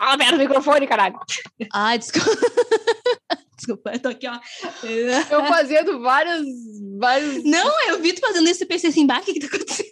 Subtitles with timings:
[0.00, 1.20] Fala perto do microfone, caralho.
[1.74, 2.30] Ah, desculpa.
[3.54, 4.40] desculpa, eu tô aqui, ó.
[5.30, 6.46] Eu fazendo vários,
[6.98, 7.44] vários...
[7.44, 9.90] Não, eu vi tu fazendo isso e pensei assim, bah, o que que tá acontecendo?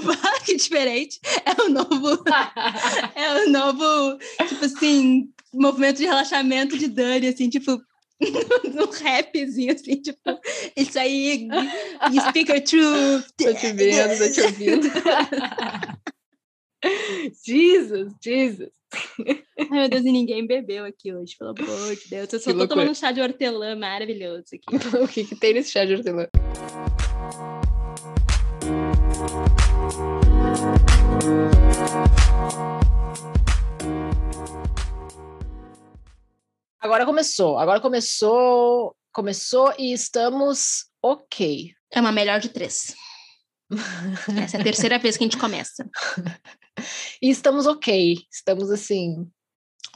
[0.02, 1.20] bah, que diferente.
[1.44, 2.24] É o novo...
[3.14, 7.78] é o novo, tipo assim, movimento de relaxamento de Dani, assim, tipo...
[8.72, 10.40] no rapzinho, assim, tipo,
[10.74, 11.46] isso aí,
[12.30, 13.26] speaker truth.
[13.36, 14.88] Tô te vendo, tô te ouvindo.
[17.44, 18.70] Jesus, Jesus.
[19.58, 22.32] Ai, meu Deus, e ninguém bebeu aqui hoje, pelo amor de Deus.
[22.32, 22.80] Eu só Que tô loucura.
[22.80, 24.64] tomando chá de hortelã maravilhoso aqui.
[25.02, 26.28] o que, que tem nesse chá de hortelã?
[36.80, 41.72] Agora começou, agora começou, começou e estamos ok.
[41.90, 42.94] É uma melhor de três.
[44.42, 45.88] Essa é a terceira vez que a gente começa.
[47.22, 49.26] E estamos ok, estamos assim,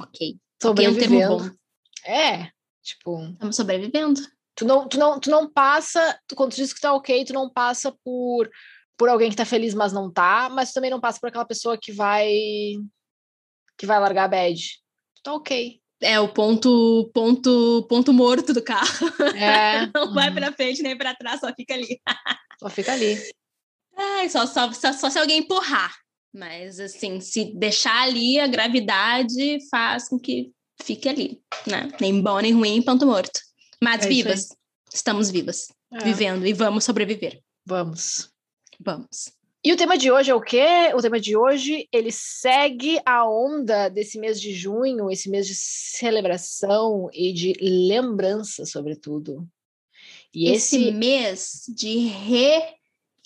[0.00, 0.38] Ok.
[0.64, 1.58] Ok, é um sobrevivendo.
[2.04, 2.50] É,
[2.82, 4.20] tipo, Estamos sobrevivendo.
[4.54, 7.32] tu não, tu não, tu não passa, tu, quando tu diz que tá ok, tu
[7.32, 8.48] não passa por,
[8.96, 11.44] por alguém que tá feliz, mas não tá, mas tu também não passa por aquela
[11.44, 12.32] pessoa que vai
[13.76, 14.60] que vai largar a bad.
[15.16, 15.80] Tu tá ok.
[16.00, 19.08] É o ponto, ponto, ponto morto do carro.
[19.36, 22.00] É, Não vai uhum, pra frente nem pra trás, só fica ali.
[22.58, 23.16] só fica ali.
[24.30, 25.94] Só, só, só, só se alguém empurrar.
[26.32, 31.90] Mas, assim, se deixar ali, a gravidade faz com que fique ali, né?
[32.00, 33.40] Nem bom, nem ruim, ponto morto.
[33.82, 34.48] Mas É vivas.
[34.92, 35.68] Estamos vivas.
[35.92, 36.46] É, Vivendo.
[36.46, 37.40] E vamos sobreviver.
[37.64, 38.30] Vamos.
[38.78, 39.32] Vamos.
[39.64, 40.92] E o tema de hoje é o quê?
[40.94, 45.54] O tema de hoje, ele segue a onda desse mês de junho, esse mês de
[45.54, 49.46] celebração e de lembrança, sobretudo.
[50.32, 51.98] E Esse esse, mês de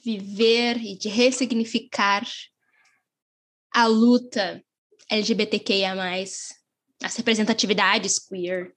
[0.05, 2.27] reviver e de ressignificar
[3.72, 4.62] a luta
[5.11, 5.95] LGBTQIA+,
[7.03, 8.73] as representatividades queer,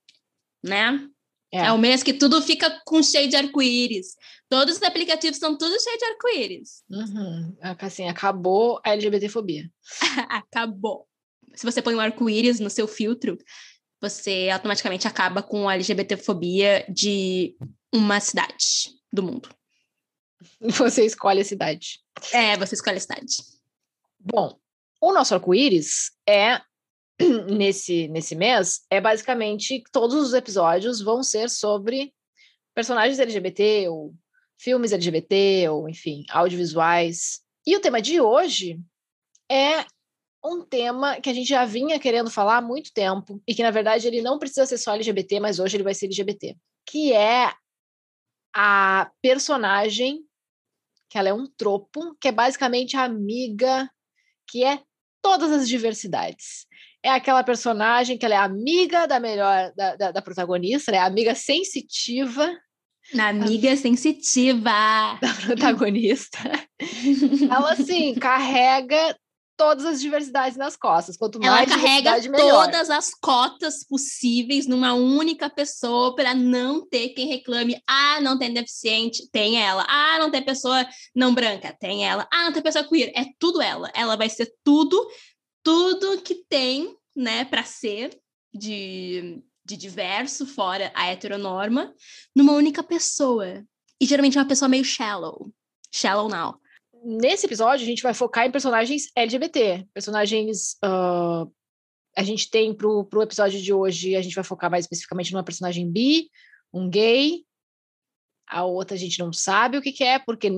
[0.63, 1.07] né?
[1.53, 1.67] É.
[1.67, 1.71] É.
[1.71, 4.15] o mês que tudo fica com cheio de arco-íris.
[4.49, 6.83] Todos os aplicativos são tudo cheio de arco-íris.
[6.89, 9.69] Uhum, assim, acabou a LGBTfobia.
[10.29, 11.07] Acabou.
[11.55, 13.37] Se você põe um arco-íris no seu filtro,
[14.01, 17.55] você automaticamente acaba com a LGBTfobia de
[17.93, 19.49] uma cidade do mundo.
[20.59, 21.99] Você escolhe a cidade.
[22.33, 23.37] É, você escolhe a cidade.
[24.19, 24.57] Bom,
[25.01, 26.61] o nosso arco-íris é
[27.51, 32.13] nesse nesse mês é basicamente todos os episódios vão ser sobre
[32.73, 34.13] personagens LGBT ou
[34.59, 37.41] filmes LGBT ou enfim, audiovisuais.
[37.65, 38.79] E o tema de hoje
[39.49, 39.85] é
[40.43, 43.71] um tema que a gente já vinha querendo falar há muito tempo e que na
[43.71, 47.51] verdade ele não precisa ser só LGBT, mas hoje ele vai ser LGBT, que é
[48.55, 50.23] a personagem
[51.09, 53.89] que ela é um tropo, que é basicamente a amiga
[54.47, 54.81] que é
[55.21, 56.65] todas as diversidades.
[57.03, 60.99] É aquela personagem que ela é amiga da melhor da, da, da protagonista, né?
[60.99, 62.49] amiga sensitiva
[63.13, 64.71] Na amiga sensitiva.
[65.21, 66.39] da protagonista.
[67.51, 69.17] ela assim carrega
[69.57, 71.17] todas as diversidades nas costas.
[71.17, 72.65] Quanto Ela mais carrega diversidade, melhor.
[72.65, 77.81] todas as cotas possíveis numa única pessoa para não ter quem reclame.
[77.87, 79.85] Ah, não tem deficiente, tem ela.
[79.87, 80.85] Ah, não tem pessoa
[81.15, 82.27] não branca, tem ela.
[82.31, 83.91] Ah, não tem pessoa queer, é tudo ela.
[83.95, 85.09] Ela vai ser tudo,
[85.63, 88.19] tudo que tem, né, para ser
[88.53, 91.93] de, de diverso fora a heteronorma
[92.35, 93.63] numa única pessoa.
[93.99, 95.51] E geralmente é uma pessoa meio shallow.
[95.91, 96.59] Shallow now.
[97.07, 99.85] Nesse episódio, a gente vai focar em personagens LGBT.
[99.93, 100.75] Personagens.
[100.83, 101.45] ah,
[102.17, 105.43] a gente tem pro, pro episódio de hoje, a gente vai focar mais especificamente numa
[105.43, 106.29] personagem bi,
[106.73, 107.43] um gay.
[108.47, 110.49] A outra a gente não sabe o que, que é, porque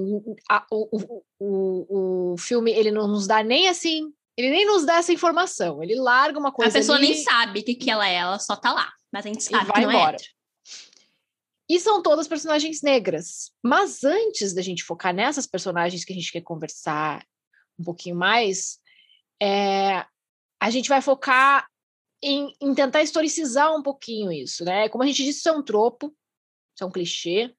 [0.49, 4.11] a- o, o, o, o filme ele não nos dá nem assim.
[4.37, 5.81] Ele nem nos dá essa informação.
[5.81, 6.69] Ele larga uma coisa.
[6.77, 8.91] a pessoa ali nem sabe o que, que ela é, ela só tá lá.
[9.11, 10.15] Mas a gente e sabe vai que não é embora.
[10.15, 10.29] hétero.
[11.69, 13.51] E são todas personagens negras.
[13.61, 17.25] Mas antes da gente focar nessas personagens que a gente quer conversar
[17.77, 18.79] um pouquinho mais,
[19.41, 20.05] é,
[20.59, 21.67] a gente vai focar
[22.23, 24.89] em, em tentar historicizar um pouquinho isso, né?
[24.89, 26.15] Como a gente disse, isso é um tropo,
[26.73, 27.53] isso é um clichê.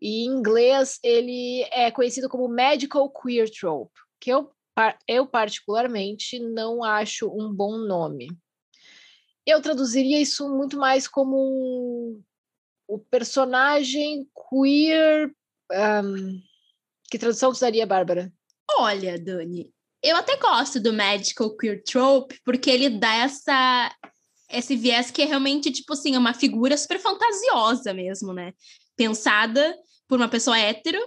[0.00, 4.50] E em inglês ele é conhecido como medical queer trope, que eu,
[5.08, 8.28] eu particularmente não acho um bom nome.
[9.46, 12.22] Eu traduziria isso muito mais como um-
[12.86, 15.30] o personagem queer.
[15.72, 16.40] ahm,
[17.10, 18.32] que tradução tu daria, Bárbara?
[18.78, 19.72] Olha, Dani,
[20.02, 23.94] eu até gosto do Magical Queer Trope, porque ele dá essa,
[24.50, 28.52] esse viés que é realmente, tipo assim, uma figura super fantasiosa mesmo, né?
[28.96, 29.74] Pensada
[30.08, 30.98] por uma pessoa hétero,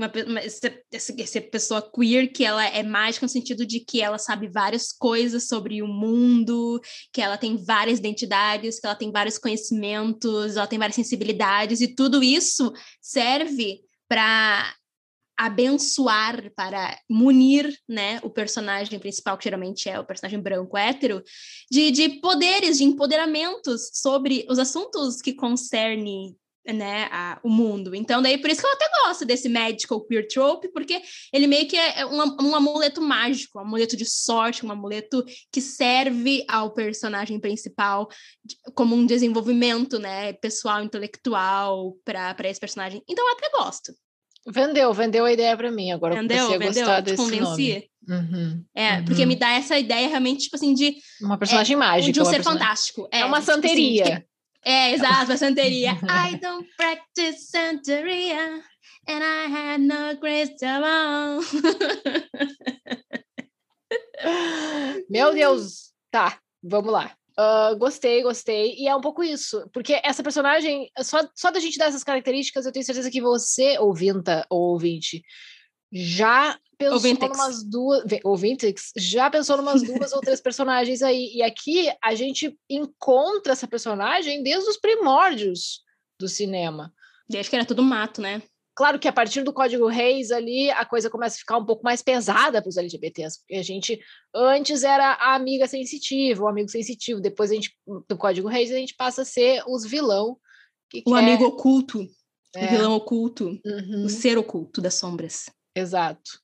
[0.00, 4.18] uma, uma essa, essa, pessoa queer que ela é mágica no sentido de que ela
[4.18, 6.80] sabe várias coisas sobre o mundo,
[7.12, 11.94] que ela tem várias identidades, que ela tem vários conhecimentos, ela tem várias sensibilidades, e
[11.94, 14.74] tudo isso serve para
[15.36, 21.22] abençoar, para munir né, o personagem principal, que geralmente é o personagem branco hétero,
[21.70, 26.36] de, de poderes, de empoderamentos sobre os assuntos que concernem
[26.66, 27.94] né, a, o mundo.
[27.94, 31.00] Então, daí por isso que eu até gosto desse medical queer trope, porque
[31.32, 35.60] ele meio que é um, um amuleto mágico, um amuleto de sorte, um amuleto que
[35.60, 38.08] serve ao personagem principal
[38.74, 43.02] como um desenvolvimento, né, pessoal, intelectual para esse personagem.
[43.08, 43.92] Então, eu até gosto.
[44.46, 45.92] Vendeu, vendeu a ideia para mim.
[45.92, 47.90] Agora vendeu, eu vendeu, gostar desse convenci.
[48.08, 49.04] Uhum, é, uhum.
[49.04, 50.96] porque me dá essa ideia realmente, tipo assim, de...
[51.20, 52.12] Uma personagem é, mágica.
[52.12, 52.60] De um ser personagem...
[52.60, 53.08] fantástico.
[53.12, 54.04] É, é uma tipo assim, santeria.
[54.04, 54.24] Assim,
[54.64, 55.92] é, exato, a santeria.
[56.08, 58.62] I don't practice santeria
[59.08, 61.40] and I had no crystal ball.
[65.08, 65.92] Meu Deus.
[66.10, 67.16] Tá, vamos lá.
[67.38, 68.74] Uh, gostei, gostei.
[68.76, 72.66] E é um pouco isso, porque essa personagem, só, só da gente dar essas características,
[72.66, 75.22] eu tenho certeza que você, ouvinta ou ouvinte,
[75.92, 77.38] já pensou Ouvintex.
[77.38, 78.04] umas duas.
[78.24, 81.32] Ouvintex, já pensou umas duas ou três personagens aí.
[81.34, 85.82] E aqui a gente encontra essa personagem desde os primórdios
[86.18, 86.92] do cinema.
[87.28, 88.42] Desde que era tudo mato, né?
[88.74, 91.84] Claro que a partir do Código Reis ali a coisa começa a ficar um pouco
[91.84, 94.00] mais pesada para os LGBTs, porque a gente
[94.34, 97.76] antes era a amiga sensitiva, o amigo sensitivo, depois a gente
[98.08, 100.38] do Código Reis a gente passa a ser os vilão.
[100.94, 101.18] o quer...
[101.18, 102.08] amigo oculto,
[102.56, 102.64] é.
[102.64, 104.04] o vilão oculto, uhum.
[104.06, 105.50] o ser oculto das sombras.
[105.74, 106.40] Exato.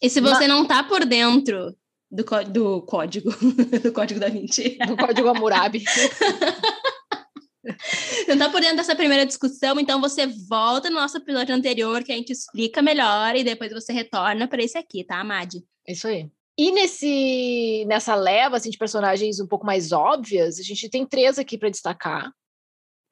[0.00, 0.48] E se você Mas...
[0.48, 1.76] não tá por dentro
[2.10, 3.30] do, do código,
[3.82, 5.84] do código da Vinci, do código Hammurabi.
[8.28, 12.12] não tá por dentro dessa primeira discussão, então você volta no nosso episódio anterior que
[12.12, 15.62] a gente explica melhor e depois você retorna para esse aqui, tá, Madi?
[15.86, 16.30] Isso aí.
[16.56, 21.38] E nesse, nessa leva assim, de personagens um pouco mais óbvias, a gente tem três
[21.38, 22.32] aqui para destacar.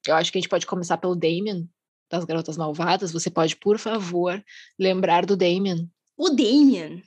[0.06, 1.68] Eu acho que a gente pode começar pelo Damien,
[2.10, 3.12] das Garotas Malvadas.
[3.12, 4.42] Você pode, por favor,
[4.78, 5.90] lembrar do Damien?
[6.16, 7.02] O Damien,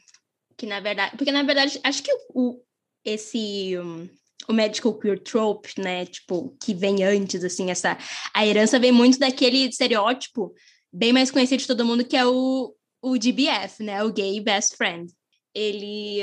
[0.57, 1.15] que na verdade...
[1.17, 2.61] Porque, na verdade, acho que o,
[3.03, 3.77] esse...
[3.77, 4.09] Um,
[4.47, 7.97] o medical queer trope, né, tipo, que vem antes, assim, essa...
[8.33, 10.53] A herança vem muito daquele estereótipo
[10.91, 14.75] bem mais conhecido de todo mundo, que é o, o GBF, né, o Gay Best
[14.75, 15.11] Friend.
[15.53, 16.21] Ele,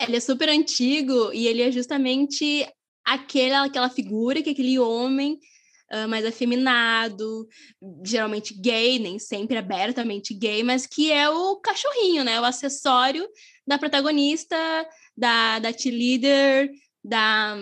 [0.00, 2.66] ele é super antigo e ele é justamente
[3.04, 5.38] aquela, aquela figura que aquele homem
[5.92, 7.46] uh, mais afeminado,
[8.04, 12.40] geralmente gay, nem sempre abertamente gay, mas que é o cachorrinho, né?
[12.40, 13.28] O acessório
[13.66, 14.56] da protagonista,
[15.16, 16.70] da, da cheerleader,
[17.04, 17.56] da,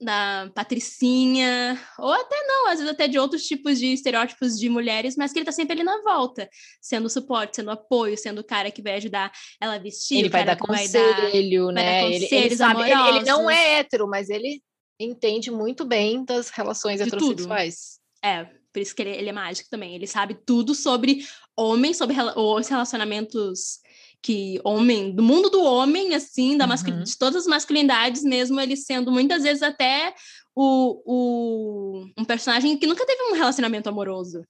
[0.00, 5.16] da patricinha, ou até não, às vezes até de outros tipos de estereótipos de mulheres,
[5.16, 6.48] mas que ele tá sempre ali na volta,
[6.80, 10.44] sendo suporte, sendo apoio, sendo o cara que vai ajudar ela a vestir, ele vai
[10.44, 11.32] dar conselho, vai dar,
[11.72, 11.82] né?
[11.82, 14.62] Vai dar ele, ele, sabe, ele, ele, não é hétero, mas ele
[14.98, 18.00] entende muito bem das relações de heterossexuais.
[18.22, 18.30] Tudo.
[18.30, 19.94] É, por isso que ele, ele, é mágico também.
[19.94, 21.24] Ele sabe tudo sobre
[21.56, 23.80] homens, sobre os relacionamentos
[24.22, 27.02] que homem, do mundo do homem, assim, da uhum.
[27.02, 30.12] de todas as masculinidades, mesmo ele sendo muitas vezes até
[30.54, 34.44] o, o, um personagem que nunca teve um relacionamento amoroso.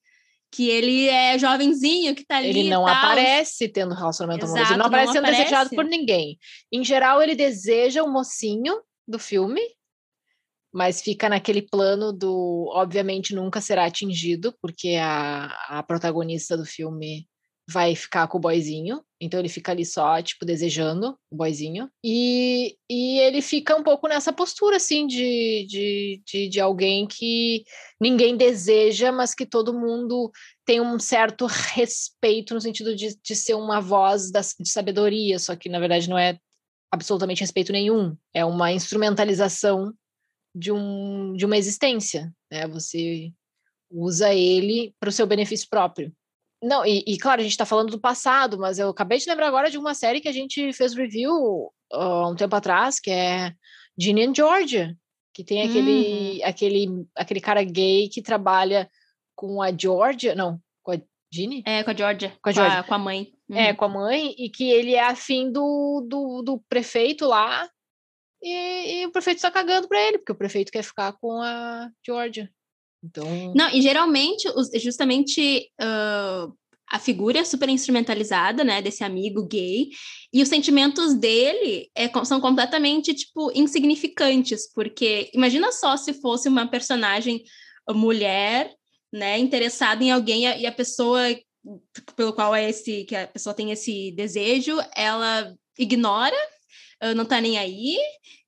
[0.50, 2.48] Que ele é jovenzinho, que tá ali.
[2.48, 5.42] Ele não aparece tendo relacionamento Exato, amoroso, ele não aparece não sendo aparece.
[5.42, 6.38] desejado por ninguém.
[6.72, 9.60] Em geral, ele deseja o mocinho do filme,
[10.72, 17.26] mas fica naquele plano do obviamente nunca será atingido, porque a, a protagonista do filme
[17.70, 22.78] vai ficar com o boyzinho, então ele fica ali só, tipo, desejando o boyzinho, e,
[22.88, 27.64] e ele fica um pouco nessa postura, assim, de, de, de, de alguém que
[28.00, 30.30] ninguém deseja, mas que todo mundo
[30.64, 35.54] tem um certo respeito no sentido de, de ser uma voz da, de sabedoria, só
[35.54, 36.38] que na verdade não é
[36.90, 39.92] absolutamente respeito nenhum, é uma instrumentalização
[40.58, 42.66] de, um, de uma existência, né?
[42.68, 43.32] Você
[43.90, 46.12] usa ele para o seu benefício próprio.
[46.62, 49.46] Não, e, e, claro, a gente está falando do passado, mas eu acabei de lembrar
[49.46, 53.52] agora de uma série que a gente fez review uh, um tempo atrás, que é
[53.96, 54.96] Ginny and Georgia,
[55.32, 56.48] que tem aquele, uhum.
[56.48, 58.90] aquele, aquele cara gay que trabalha
[59.36, 61.00] com a Georgia, não, com a
[61.32, 61.62] Ginny?
[61.64, 62.78] É, com a Georgia, com a, Georgia.
[62.78, 63.32] Com a, com a mãe.
[63.48, 63.56] Uhum.
[63.56, 67.70] É, com a mãe, e que ele é afim do, do, do prefeito lá,
[68.42, 71.90] e, e o prefeito está cagando para ele, porque o prefeito quer ficar com a
[72.04, 72.50] Georgia.
[73.02, 73.52] Então...
[73.54, 74.48] Não, e geralmente,
[74.80, 76.52] justamente uh,
[76.90, 79.90] a figura é super instrumentalizada, né, desse amigo gay,
[80.32, 86.66] e os sentimentos dele é, são completamente, tipo, insignificantes, porque imagina só se fosse uma
[86.66, 87.42] personagem
[87.90, 88.72] mulher,
[89.12, 91.22] né, interessada em alguém e a pessoa
[92.16, 96.36] pelo qual é esse que a pessoa tem esse desejo, ela ignora
[97.14, 97.96] não tá nem aí,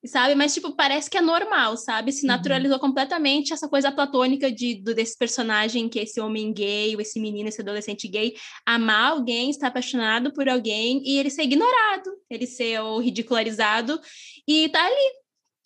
[0.06, 0.34] sabe?
[0.34, 2.12] Mas, tipo, parece que é normal, sabe?
[2.12, 2.28] Se uhum.
[2.28, 2.80] naturalizou uhum.
[2.80, 7.48] completamente essa coisa platônica de, do, desse personagem, que esse homem gay, ou esse menino,
[7.48, 8.34] esse adolescente gay,
[8.66, 14.00] amar alguém, estar apaixonado por alguém e ele ser ignorado, ele ser ou ridicularizado
[14.48, 15.12] e tá ali,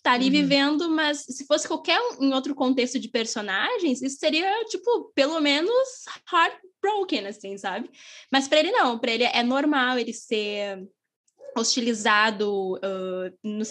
[0.03, 0.31] tá ali uhum.
[0.31, 5.39] vivendo, mas se fosse qualquer um, em outro contexto de personagens, isso seria, tipo, pelo
[5.39, 7.89] menos heartbroken, assim, sabe?
[8.31, 10.87] Mas para ele não, para ele é normal ele ser
[11.55, 13.63] hostilizado uh, no,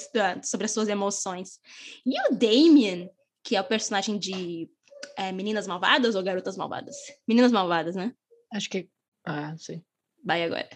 [0.43, 1.59] sobre as suas emoções.
[2.04, 3.11] E o Damien,
[3.43, 4.69] que é o personagem de
[5.16, 6.97] é, Meninas Malvadas ou Garotas Malvadas?
[7.26, 8.14] Meninas Malvadas, né?
[8.52, 8.88] Acho que.
[9.25, 9.83] Ah, sim.
[10.25, 10.69] Vai agora.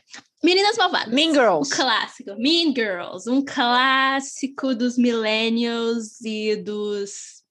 [0.42, 1.12] Meninas Malvadas.
[1.12, 1.72] Mean Girls.
[1.72, 2.34] Um clássico.
[2.36, 3.30] Mean Girls.
[3.30, 7.42] Um clássico dos millennials e dos.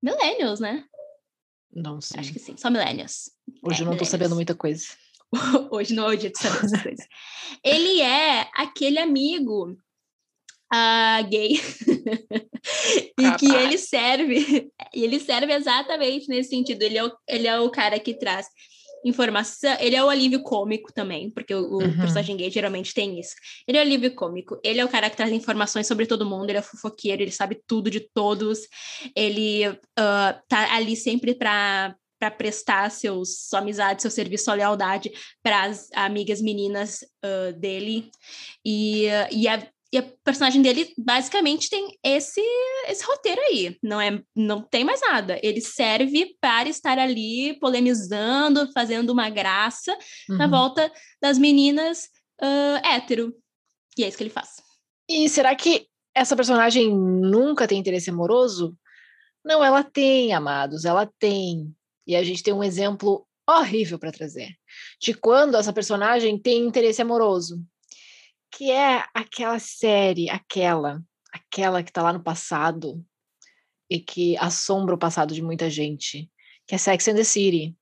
[0.00, 0.84] Millennials, né?
[1.72, 2.20] Não sei.
[2.20, 3.30] Acho que sim, só millennials.
[3.62, 4.86] Hoje é, eu não tô sabendo muita coisa.
[5.70, 7.06] Hoje não é o dia de saber essas coisas.
[7.64, 9.76] Ele é aquele amigo
[10.72, 11.52] uh, gay
[13.18, 16.82] e que ele serve, ele serve exatamente nesse sentido.
[16.82, 18.46] Ele é o, ele é o cara que traz
[19.04, 21.96] informação, ele é o alívio cômico também, porque o, o uhum.
[21.98, 23.34] personagem gay geralmente tem isso.
[23.66, 26.50] Ele é o alívio cômico, ele é o cara que traz informações sobre todo mundo,
[26.50, 28.60] ele é fofoqueiro, ele sabe tudo de todos,
[29.14, 35.12] ele uh, tá ali sempre para para prestar seus, sua amizade, seu serviço, sua lealdade
[35.42, 38.10] para as amigas meninas uh, dele.
[38.64, 42.42] E, e, a, e a personagem dele basicamente tem esse,
[42.86, 43.76] esse roteiro aí.
[43.82, 45.38] Não, é, não tem mais nada.
[45.42, 49.96] Ele serve para estar ali polemizando, fazendo uma graça
[50.28, 50.36] uhum.
[50.36, 52.08] na volta das meninas
[52.42, 53.34] uh, hétero.
[53.96, 54.50] E é isso que ele faz.
[55.08, 58.76] E será que essa personagem nunca tem interesse amoroso?
[59.44, 61.74] Não, ela tem, amados, ela tem.
[62.08, 64.56] E a gente tem um exemplo horrível para trazer
[65.00, 67.62] de quando essa personagem tem interesse amoroso,
[68.50, 73.04] que é aquela série, aquela, aquela que está lá no passado
[73.90, 76.30] e que assombra o passado de muita gente,
[76.66, 77.76] que é Sex and the City.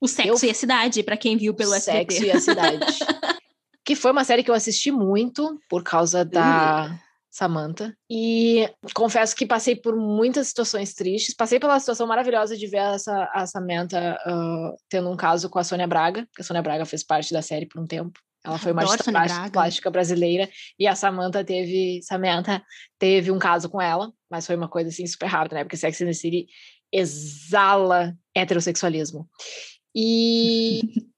[0.00, 0.48] O Sexo eu...
[0.48, 2.14] e a Cidade, para quem viu pelo SBT.
[2.14, 2.98] Sexo e a Cidade.
[3.84, 7.11] que foi uma série que eu assisti muito por causa da uh.
[7.32, 7.96] Samantha.
[8.10, 11.34] E confesso que passei por muitas situações tristes.
[11.34, 15.64] Passei pela situação maravilhosa de ver essa, a Samantha uh, tendo um caso com a
[15.64, 18.20] Sônia Braga, que a Sônia Braga fez parte da série por um tempo.
[18.44, 22.62] Ela foi uma artista plástica, plástica brasileira e a Samantha teve, Samantha
[22.98, 25.64] teve um caso com ela, mas foi uma coisa assim super rápida, né?
[25.64, 26.46] Porque Sex and the City
[26.92, 29.26] exala heterossexualismo.
[29.94, 30.82] E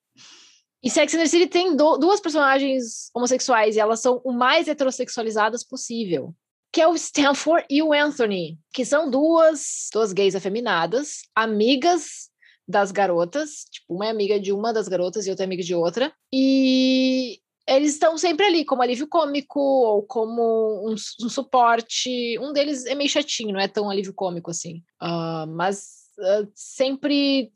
[0.85, 4.69] E Sex and the City tem do, duas personagens homossexuais e elas são o mais
[4.69, 6.35] heterossexualizadas possível.
[6.71, 12.29] Que é o Stanford e o Anthony, que são duas, duas gays afeminadas, amigas
[12.69, 13.65] das garotas.
[13.71, 16.13] Tipo, uma é amiga de uma das garotas e outra é amiga de outra.
[16.31, 22.39] E eles estão sempre ali como alívio cômico ou como um, um, suporte.
[22.39, 24.83] Um deles é meio chatinho, não é tão alívio cômico assim.
[25.03, 27.51] Uh, mas uh, sempre,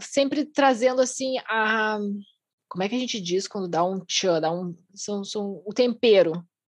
[0.00, 1.98] sempre trazendo assim a
[2.70, 5.74] como é que a gente diz quando dá um tchan, dá um, são, são o
[5.74, 6.32] tempero,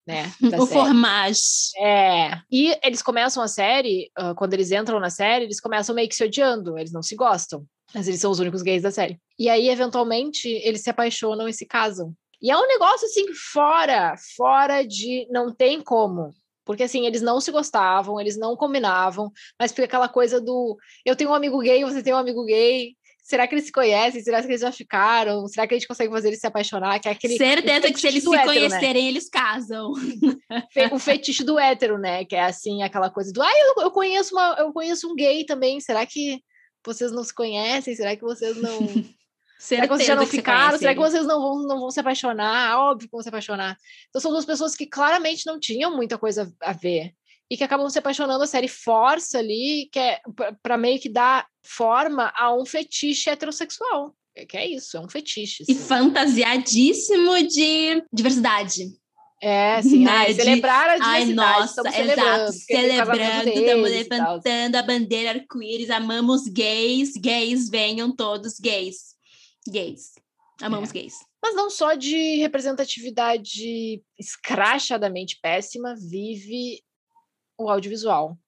[0.07, 0.25] né?
[0.61, 1.41] o formagem.
[1.81, 2.41] É.
[2.51, 6.17] E eles começam a série, uh, quando eles entram na série, eles começam meio que
[6.17, 7.65] se odiando, eles não se gostam.
[7.95, 9.21] Mas eles são os únicos gays da série.
[9.39, 12.13] E aí, eventualmente, eles se apaixonam e se casam.
[12.43, 16.35] E é um negócio assim, fora, fora de não tem como.
[16.65, 21.15] Porque assim, eles não se gostavam, eles não combinavam, mas fica aquela coisa do eu
[21.15, 24.23] tenho um amigo gay, você tem um amigo gay, será que eles se conhecem?
[24.23, 25.49] Será que eles já ficaram?
[25.49, 27.01] Será que a gente consegue fazer eles se apaixonar?
[27.01, 28.55] Que é aquele, Certeza que se eles se hétero, né?
[28.55, 29.09] conhecerem, né?
[29.09, 29.93] eles casam.
[30.93, 32.25] O fetiche do hétero, né?
[32.27, 35.45] Que é assim, aquela coisa do, ah, eu, eu, conheço uma, eu conheço um gay
[35.45, 35.81] também.
[35.81, 36.39] Será que
[36.85, 37.97] vocês não se conhecem?
[37.97, 38.79] Será que vocês não.
[39.59, 40.77] Será que vocês já não ficaram?
[40.77, 42.79] Será que vocês não vão, não vão se apaixonar?
[42.79, 43.79] Óbvio que vão se apaixonar.
[44.11, 47.15] Então são duas pessoas que claramente não tinham muita coisa a ver
[47.51, 50.21] e que acabam se apaixonando, a série força ali, que é
[50.63, 54.15] para meio que dar forma a um fetiche heterossexual.
[54.37, 55.63] É que é isso, é um fetiche.
[55.63, 55.73] Assim.
[55.73, 58.93] E fantasiadíssimo de diversidade.
[59.41, 60.33] É, sim, né?
[60.33, 61.29] celebrar a diversidade.
[61.29, 69.15] Ai, nossa, exato, celebrando, estamos levantando a bandeira arco-íris, amamos gays, gays, venham todos gays.
[69.69, 70.13] Gays.
[70.61, 70.95] Amamos é.
[70.95, 71.15] gays.
[71.43, 76.83] Mas não só de representatividade escrachadamente péssima, vive
[77.59, 78.39] o audiovisual.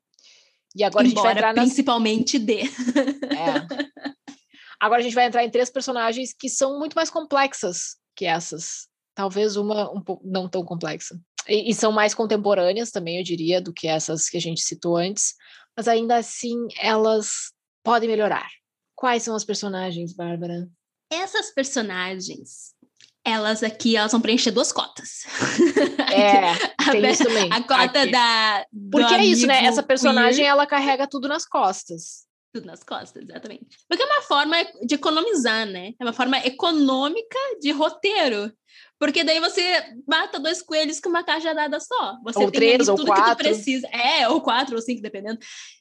[0.75, 2.47] E agora Embora a gente vai entrar principalmente nas...
[2.47, 2.61] de.
[2.61, 4.07] É.
[4.79, 8.89] Agora a gente vai entrar em três personagens que são muito mais complexas que essas.
[9.15, 11.19] Talvez uma um pouco não tão complexa.
[11.49, 14.97] E, e, são mais contemporâneas também, eu diria, do que essas que a gente citou
[14.97, 15.35] antes.
[15.77, 18.49] Mas ainda assim, elas podem melhorar.
[18.95, 20.69] Quais são as personagens, Bárbara?
[21.11, 22.75] Essas personagens,
[23.27, 25.25] elas aqui, elas vão preencher duas cotas.
[26.11, 26.55] É,
[26.93, 27.53] tem isso também.
[27.53, 28.13] A cota aqui.
[28.13, 28.65] da.
[28.91, 29.65] Porque é isso, né?
[29.65, 30.51] Essa personagem, queer.
[30.51, 32.25] ela carrega tudo nas costas.
[32.55, 33.67] Tudo nas costas, exatamente.
[33.89, 35.93] Porque é uma forma de economizar, né?
[36.01, 38.53] É uma forma econômica de roteiro.
[38.99, 39.63] Porque daí você
[40.09, 42.17] mata dois coelhos com uma cajadada só.
[42.25, 43.45] Você Ou tem três, ali ou tudo que tu quatro.
[43.45, 43.87] precisa.
[43.89, 45.39] É, ou quatro, ou cinco, dependendo.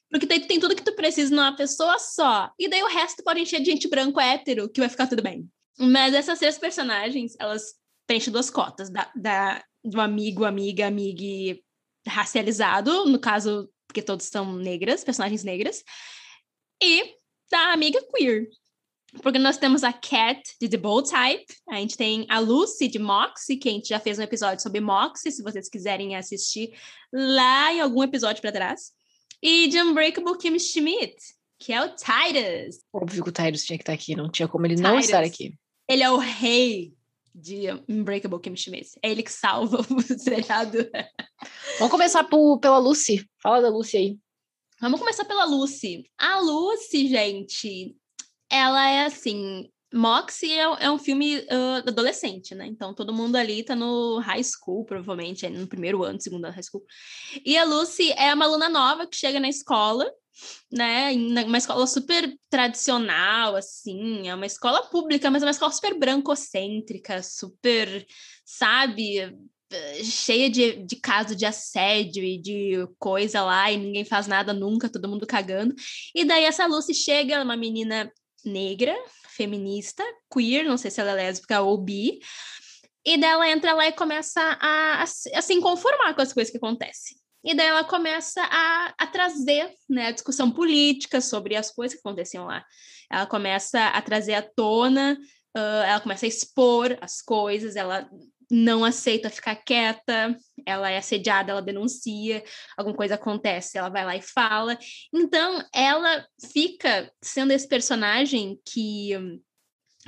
[0.09, 2.49] Porque daí tu tem tudo que tu precisa numa pessoa só.
[2.59, 5.47] E daí o resto pode encher de gente branco hétero, que vai ficar tudo bem.
[5.77, 7.75] Mas essas três personagens, elas
[8.07, 8.89] preenchem duas cotas.
[8.89, 11.63] Da, da, do amigo, amiga, amigue
[12.07, 15.83] racializado, no caso, porque todos são negras, personagens negras.
[16.81, 17.15] E
[17.49, 18.47] da amiga queer.
[19.21, 22.99] Porque nós temos a Cat de The Bold Type, a gente tem a Lucy de
[22.99, 26.77] Moxie, que a gente já fez um episódio sobre Moxie, se vocês quiserem assistir
[27.13, 28.91] lá em algum episódio para trás.
[29.41, 31.15] E de Unbreakable Kim Schmidt,
[31.59, 32.81] que é o Titus.
[32.91, 35.05] Óbvio que o Tyrus tinha que estar aqui, não tinha como ele não Tyrus.
[35.05, 35.53] estar aqui.
[35.87, 36.93] Ele é o rei
[37.33, 38.91] de Unbreakable Kim Schmidt.
[39.03, 40.77] É ele que salva o seriado.
[41.77, 43.29] Vamos começar por, pela Lucy.
[43.41, 44.19] Fala da Lucy aí.
[44.79, 46.09] Vamos começar pela Lucy.
[46.17, 47.95] A Lucy, gente,
[48.49, 49.69] ela é assim.
[49.93, 52.67] Moxie é, é um filme ah, adolescente, né?
[52.67, 56.63] Então todo mundo ali tá no high school, provavelmente, no primeiro ano, segundo ano high
[56.63, 56.83] school.
[57.45, 60.11] E a Lucy é uma aluna nova que chega na escola,
[60.71, 61.11] né?
[61.45, 67.21] Uma escola super tradicional, assim, é uma escola pública, mas é uma escola super brancocêntrica,
[67.23, 68.05] super,
[68.45, 69.35] sabe?
[70.03, 74.89] cheia de, de caso de assédio e de coisa lá, e ninguém faz nada nunca,
[74.89, 75.73] todo mundo cagando.
[76.13, 78.11] E daí essa Lucy chega, é uma menina
[78.43, 78.95] negra,
[79.29, 82.19] feminista, queer, não sei se ela é lésbica ou bi,
[83.03, 86.51] e daí ela entra lá e começa a, a, a se conformar com as coisas
[86.51, 87.17] que acontecem.
[87.45, 91.99] E daí ela começa a, a trazer né, a discussão política sobre as coisas que
[92.05, 92.65] aconteciam lá.
[93.09, 95.15] Ela começa a trazer à tona,
[95.55, 98.09] ah, ela começa a expor as coisas, ela
[98.49, 100.35] não aceita ficar quieta,
[100.65, 102.43] ela é assediada, ela denuncia,
[102.77, 104.77] alguma coisa acontece, ela vai lá e fala.
[105.13, 109.11] Então, ela fica sendo esse personagem que,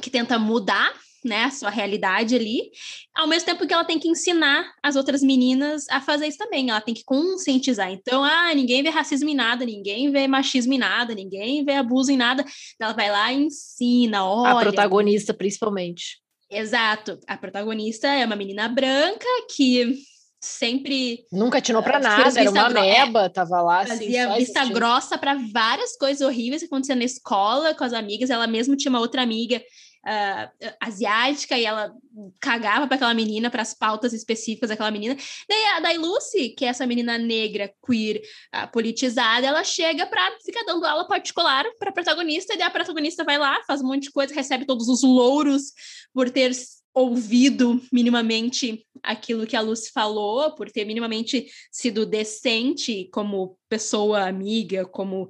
[0.01, 2.69] que tenta mudar né, a sua realidade ali,
[3.15, 6.69] ao mesmo tempo que ela tem que ensinar as outras meninas a fazer isso também,
[6.69, 7.91] ela tem que conscientizar.
[7.91, 12.11] Então, ah, ninguém vê racismo em nada, ninguém vê machismo em nada, ninguém vê abuso
[12.11, 12.45] em nada.
[12.79, 14.59] Ela vai lá e ensina, olha.
[14.59, 16.19] A protagonista, principalmente.
[16.49, 17.19] Exato.
[17.27, 19.95] A protagonista é uma menina branca que
[20.39, 24.27] sempre Nunca atinou pra Fez nada, era uma gro- é, meba, tava lá assim, fazia
[24.27, 28.29] só vista grossa para várias coisas horríveis que aconteciam na escola com as amigas.
[28.29, 29.61] Ela mesma tinha uma outra amiga
[30.05, 31.93] ah, asiática e ela
[32.39, 35.15] cagava para aquela menina, para as pautas específicas daquela menina.
[35.47, 40.37] Daí a daí Lucy, que é essa menina negra, queer, ah, politizada, ela chega para
[40.43, 44.03] ficar dando aula particular para protagonista, e daí a protagonista vai lá, faz um monte
[44.03, 45.73] de coisa, recebe todos os louros
[46.13, 46.51] por ter
[46.97, 54.83] ouvido minimamente aquilo que a Lucy falou, por ter minimamente sido decente como pessoa amiga,
[54.83, 55.29] como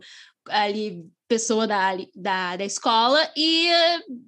[0.50, 3.68] ali pessoa da, da, da escola, e,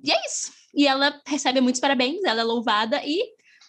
[0.04, 0.52] e é isso.
[0.74, 3.20] E ela recebe muitos parabéns, ela é louvada, e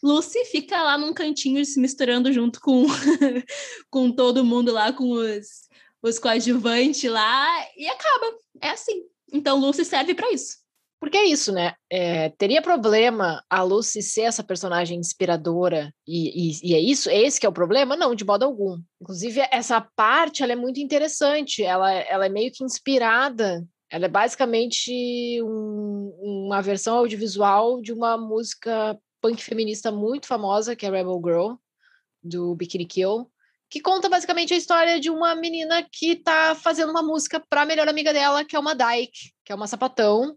[0.02, 2.86] Lucy fica lá num cantinho se misturando junto com,
[3.90, 5.68] com todo mundo lá, com os,
[6.02, 8.36] os coadjuvantes lá, e acaba.
[8.60, 9.04] É assim.
[9.32, 10.59] Então, Lucy serve para isso.
[11.00, 11.72] Porque é isso, né?
[11.88, 17.08] É, teria problema a Lucy ser essa personagem inspiradora e, e, e, é isso?
[17.08, 17.96] É esse que é o problema?
[17.96, 18.78] Não, de modo algum.
[19.00, 21.62] Inclusive, essa parte ela é muito interessante.
[21.62, 23.66] Ela, ela é meio que inspirada.
[23.90, 30.84] Ela é basicamente um, uma versão audiovisual de uma música punk feminista muito famosa, que
[30.84, 31.54] é Rebel Girl,
[32.22, 33.30] do Bikini Kill,
[33.70, 37.66] que conta basicamente a história de uma menina que tá fazendo uma música para a
[37.66, 40.36] melhor amiga dela, que é uma Dyke, que é uma sapatão,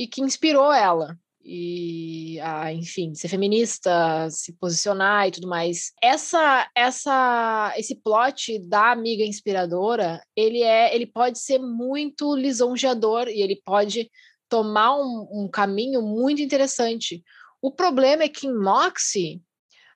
[0.00, 5.92] e que inspirou ela e a, enfim, ser feminista, se posicionar e tudo mais.
[6.02, 13.42] Essa essa esse plot da amiga inspiradora, ele é, ele pode ser muito lisonjeador e
[13.42, 14.10] ele pode
[14.48, 17.22] tomar um, um caminho muito interessante.
[17.60, 19.42] O problema é que em Moxie,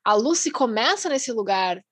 [0.05, 1.83] a Lucy começa nesse lugar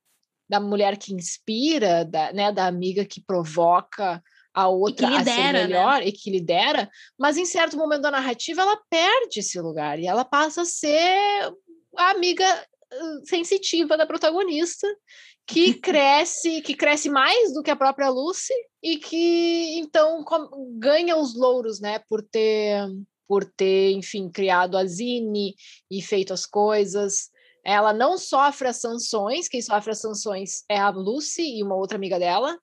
[0.47, 4.23] da mulher que inspira, da, né, da amiga que provoca
[4.55, 6.07] a outra lidera, a ser melhor né?
[6.07, 10.25] e que lidera, mas em certo momento da narrativa ela perde esse lugar e ela
[10.25, 11.53] passa a ser
[11.97, 12.45] a amiga
[13.25, 14.87] sensitiva da protagonista
[15.47, 20.25] que cresce, que cresce mais do que a própria Lucy e que então
[20.79, 22.87] ganha os louros, né, por ter
[23.29, 25.55] por ter, enfim, criado a Zine
[25.91, 27.31] e feito as coisas.
[27.65, 31.97] Ela não sofre as sanções, quem sofre as sanções é a Lucy e uma outra
[31.97, 32.59] amiga dela,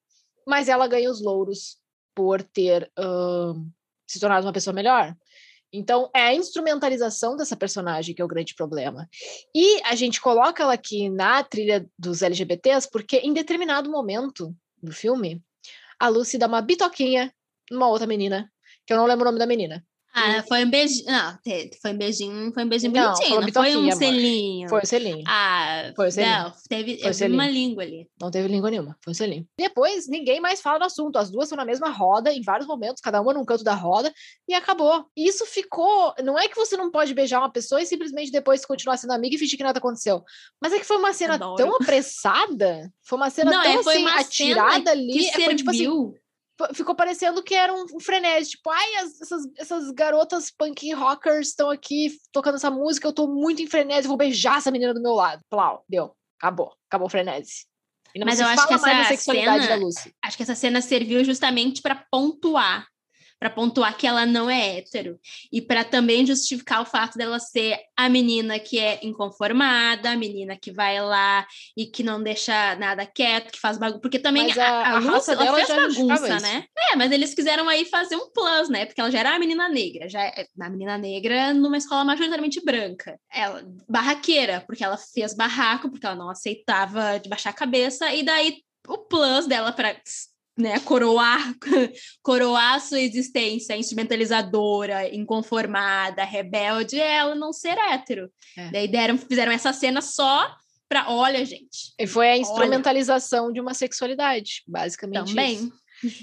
[0.45, 1.78] mas ela ganha os louros
[2.19, 3.65] por ter uh,
[4.05, 5.15] se tornado uma pessoa melhor.
[5.71, 9.07] Então, é a instrumentalização dessa personagem que é o grande problema.
[9.55, 14.53] E a gente coloca ela aqui na trilha dos LGBTs porque, em determinado momento
[14.83, 15.41] do filme,
[15.97, 17.33] a Lucy dá uma bitoquinha
[17.71, 18.51] numa outra menina,
[18.85, 19.81] que eu não lembro o nome da menina.
[20.13, 21.05] Ah, foi um beijinho.
[21.05, 21.37] Não,
[21.81, 24.69] foi um beijinho, foi um beijinho não, bonitinho, não foi um selinho.
[24.69, 25.23] Foi um selinho.
[25.27, 26.43] Ah, foi um selinho.
[26.43, 28.07] Não, teve, foi eu uma língua ali.
[28.19, 29.47] Não teve língua nenhuma, foi um selinho.
[29.57, 31.17] Depois, ninguém mais fala do assunto.
[31.17, 34.11] As duas estão na mesma roda, em vários momentos, cada uma num canto da roda,
[34.47, 35.05] e acabou.
[35.15, 36.13] E isso ficou.
[36.23, 39.35] Não é que você não pode beijar uma pessoa e simplesmente depois continuar sendo amiga
[39.35, 40.23] e fingir que nada aconteceu.
[40.61, 41.55] Mas é que foi uma cena Adoro.
[41.55, 45.13] tão apressada, foi uma cena não, tão é, assim, atirada ali.
[45.13, 45.87] Que é, foi, tipo assim,
[46.73, 51.69] ficou parecendo que era um, frenesi, tipo, ai, as, essas, essas garotas punk rockers estão
[51.69, 55.13] aqui tocando essa música, eu tô muito em frenesi, vou beijar essa menina do meu
[55.13, 55.41] lado.
[55.49, 57.67] Plau, deu, acabou, acabou o frenesi.
[58.25, 59.57] Mas eu acho que essa cena,
[60.23, 62.87] acho que essa cena serviu justamente para pontuar
[63.39, 65.17] para pontuar que ela não é hétero
[65.51, 70.57] e para também justificar o fato dela ser a menina que é inconformada, a menina
[70.57, 74.63] que vai lá e que não deixa nada quieto, que faz bagunça, porque também a,
[74.63, 76.65] a, a raça dela fez bagunça, né?
[76.91, 78.85] É, mas eles quiseram aí fazer um plus, né?
[78.85, 82.63] Porque ela já era a menina negra, já é a menina negra numa escola majoritariamente
[82.63, 83.17] branca.
[83.31, 88.23] Ela barraqueira, porque ela fez barraco, porque ela não aceitava de baixar a cabeça e
[88.23, 89.95] daí o plus dela para
[90.59, 91.55] né, coroar,
[92.21, 98.29] coroar a sua existência instrumentalizadora, inconformada, rebelde, é ela não ser hétero.
[98.57, 98.69] É.
[98.71, 100.53] Daí deram, fizeram essa cena só
[100.89, 101.93] para, olha, gente.
[101.97, 103.53] E foi a instrumentalização olha.
[103.53, 105.29] de uma sexualidade, basicamente.
[105.29, 105.55] Também.
[105.55, 105.73] Isso.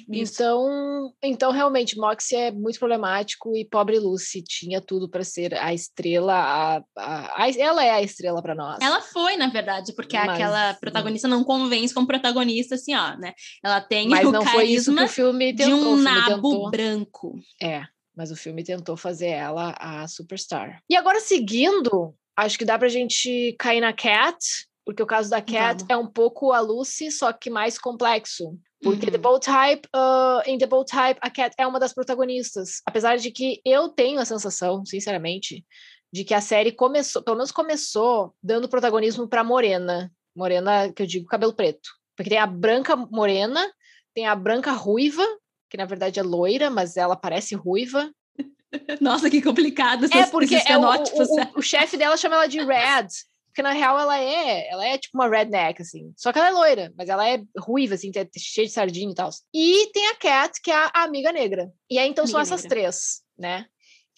[0.08, 5.74] Então, então realmente, Moxie é muito problemático e pobre Lucy tinha tudo para ser a
[5.74, 6.34] estrela.
[6.34, 8.78] A, a, a, ela é a estrela para nós.
[8.80, 13.32] Ela foi, na verdade, porque Mas, aquela protagonista não convence como protagonista, assim, ó, né?
[13.64, 15.78] Ela tem Mas o não foi isso que o filme tentou.
[15.78, 16.70] De um nabo tentou...
[16.70, 17.38] branco.
[17.62, 17.82] É,
[18.16, 20.80] mas o filme tentou fazer ela a superstar.
[20.88, 24.38] E agora, seguindo, acho que dá pra gente cair na Cat,
[24.84, 25.86] porque o caso da Cat Vamos.
[25.90, 28.56] é um pouco a Lucy, só que mais complexo.
[28.86, 29.12] Porque uhum.
[29.12, 32.80] The Bold Type, uh, em The Bold Type, a Cat é uma das protagonistas.
[32.86, 35.64] Apesar de que eu tenho a sensação, sinceramente,
[36.12, 40.12] de que a série começou, pelo menos começou, dando protagonismo para Morena.
[40.36, 41.90] Morena, que eu digo cabelo preto.
[42.16, 43.60] Porque tem a branca morena,
[44.14, 45.26] tem a branca ruiva,
[45.68, 48.10] que na verdade é loira, mas ela parece ruiva.
[49.00, 50.06] Nossa, que complicado.
[50.12, 53.08] é, porque é o, o, o, o chefe dela chama ela de Red.
[53.56, 56.12] Porque na real ela é, ela é tipo uma redneck, assim.
[56.14, 59.30] Só que ela é loira, mas ela é ruiva, assim, cheia de sardinha e tal.
[59.54, 61.72] E tem a Cat, que é a amiga negra.
[61.90, 62.76] E aí então amiga são essas negra.
[62.76, 63.64] três, né?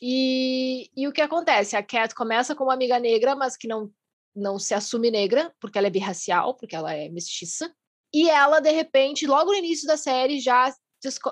[0.03, 1.77] E, e o que acontece?
[1.77, 3.92] A Cat começa como amiga negra, mas que não,
[4.35, 7.72] não se assume negra, porque ela é birracial, porque ela é mestiça.
[8.12, 10.68] E ela, de repente, logo no início da série, já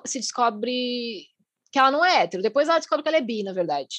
[0.05, 1.27] se descobre
[1.73, 2.41] que ela não é hétero.
[2.41, 3.97] Depois ela descobre que ela é bi, na verdade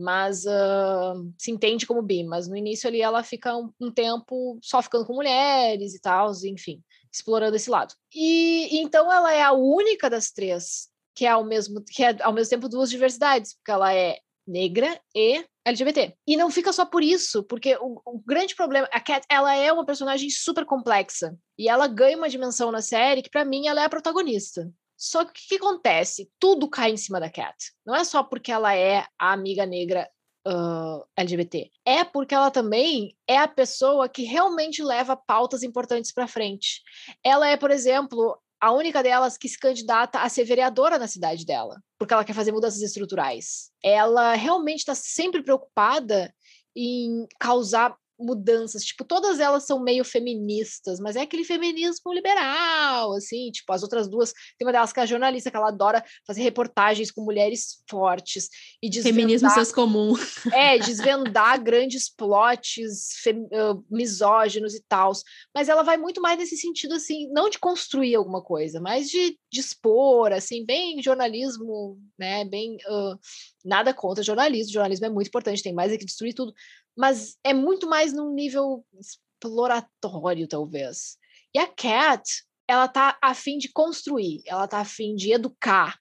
[0.00, 4.58] mas uh, se entende como bi, mas no início ali ela fica um, um, tempo
[4.62, 6.82] só ficando com mulheres e tal, enfim,
[7.12, 7.94] explorando esse lado.
[8.14, 12.32] E, então ela é a única das três que é ao mesmo que é ao
[12.32, 16.14] mesmo tempo duas diversidades, porque ela é negra e LGBT.
[16.26, 19.72] E não fica só por isso, porque o, o grande problema, a Cat, ela é
[19.72, 23.82] uma personagem super complexa e ela ganha uma dimensão na série que para mim ela
[23.82, 24.70] é a protagonista.
[25.00, 26.30] Só que o que acontece?
[26.38, 27.56] Tudo cai em cima da Cat.
[27.86, 30.06] Não é só porque ela é a amiga negra
[30.46, 31.70] uh, LGBT.
[31.86, 36.82] É porque ela também é a pessoa que realmente leva pautas importantes para frente.
[37.24, 41.46] Ela é, por exemplo, a única delas que se candidata a ser vereadora na cidade
[41.46, 43.70] dela, porque ela quer fazer mudanças estruturais.
[43.82, 46.30] Ela realmente está sempre preocupada
[46.76, 53.50] em causar mudanças, tipo, todas elas são meio feministas, mas é aquele feminismo liberal, assim,
[53.50, 57.10] tipo, as outras duas, tem uma delas que é jornalista, que ela adora fazer reportagens
[57.10, 58.48] com mulheres fortes
[58.82, 59.20] e desvendar...
[59.20, 60.14] Feminismo seus comum.
[60.52, 65.12] É, desvendar grandes plots fem, uh, misóginos e tal,
[65.54, 69.38] mas ela vai muito mais nesse sentido, assim, não de construir alguma coisa, mas de,
[69.52, 72.76] expor, assim, bem jornalismo, né, bem...
[72.88, 73.18] Uh,
[73.64, 76.52] nada contra jornalismo, jornalismo é muito importante, tem mais é que destruir tudo,
[76.96, 81.16] mas é muito mais num nível exploratório, talvez.
[81.54, 82.22] E a Cat,
[82.68, 85.98] ela tá a fim de construir, ela tá a fim de educar.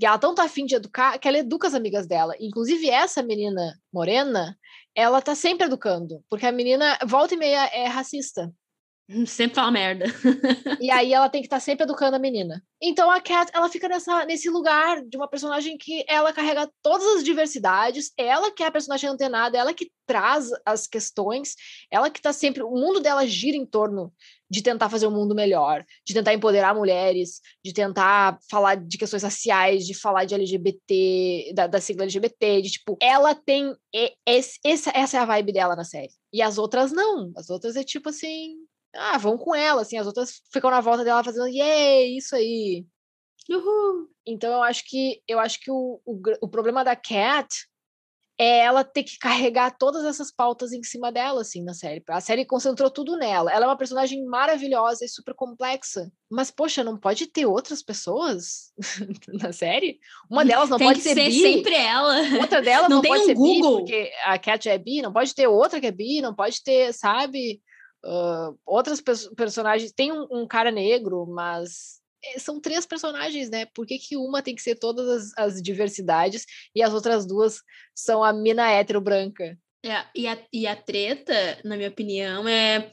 [0.00, 2.34] E ela tão tá a fim de educar que ela educa as amigas dela.
[2.40, 4.56] Inclusive, essa menina morena,
[4.94, 8.52] ela tá sempre educando, porque a menina, volta e meia, é racista.
[9.26, 10.04] Sempre fala merda.
[10.80, 12.62] e aí ela tem que estar tá sempre educando a menina.
[12.80, 17.06] Então a Cat, ela fica nessa, nesse lugar de uma personagem que ela carrega todas
[17.16, 21.54] as diversidades, ela que é a personagem antenada, ela que traz as questões,
[21.90, 24.12] ela que tá sempre, o mundo dela gira em torno
[24.50, 28.98] de tentar fazer o um mundo melhor, de tentar empoderar mulheres, de tentar falar de
[28.98, 33.74] questões raciais, de falar de LGBT, da, da sigla LGBT, de tipo, ela tem
[34.26, 36.10] esse, essa é a vibe dela na série.
[36.32, 37.32] E as outras não.
[37.36, 38.56] As outras é tipo assim,
[38.94, 42.86] ah, vão com ela, assim, as outras ficam na volta dela fazendo, yay, isso aí.
[43.50, 44.08] Uhul.
[44.26, 47.48] Então eu acho que eu acho que o, o, o problema da Cat
[48.38, 52.02] é ela ter que carregar todas essas pautas em cima dela, assim, na série.
[52.08, 53.52] A série concentrou tudo nela.
[53.52, 56.10] Ela é uma personagem maravilhosa e super complexa.
[56.30, 58.72] Mas, poxa, não pode ter outras pessoas
[59.40, 59.98] na série?
[60.30, 61.40] Uma delas não tem pode que ser, ser bi.
[61.40, 62.16] sempre ela.
[62.40, 63.76] Outra delas não, não pode um ser Google.
[63.76, 65.02] bi, porque a Cat é bi.
[65.02, 66.20] Não pode ter outra que é bi.
[66.20, 67.60] Não pode ter, sabe...
[68.04, 69.00] Uh, outras
[69.36, 69.92] personagens.
[69.92, 73.66] Tem um, um, cara negro, mas é, são três personagens, né?
[73.66, 77.58] Por que, que uma tem que ser todas as, as, diversidades e as outras duas
[77.94, 79.56] são a mina hétero branca?
[79.84, 82.90] É, e, a, e a treta, na minha opinião, é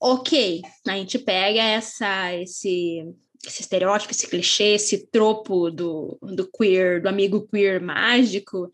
[0.00, 3.04] ok, a gente pega essa, esse,
[3.46, 8.70] esse estereótipo, esse clichê, esse tropo do, do queer, do amigo queer mágico,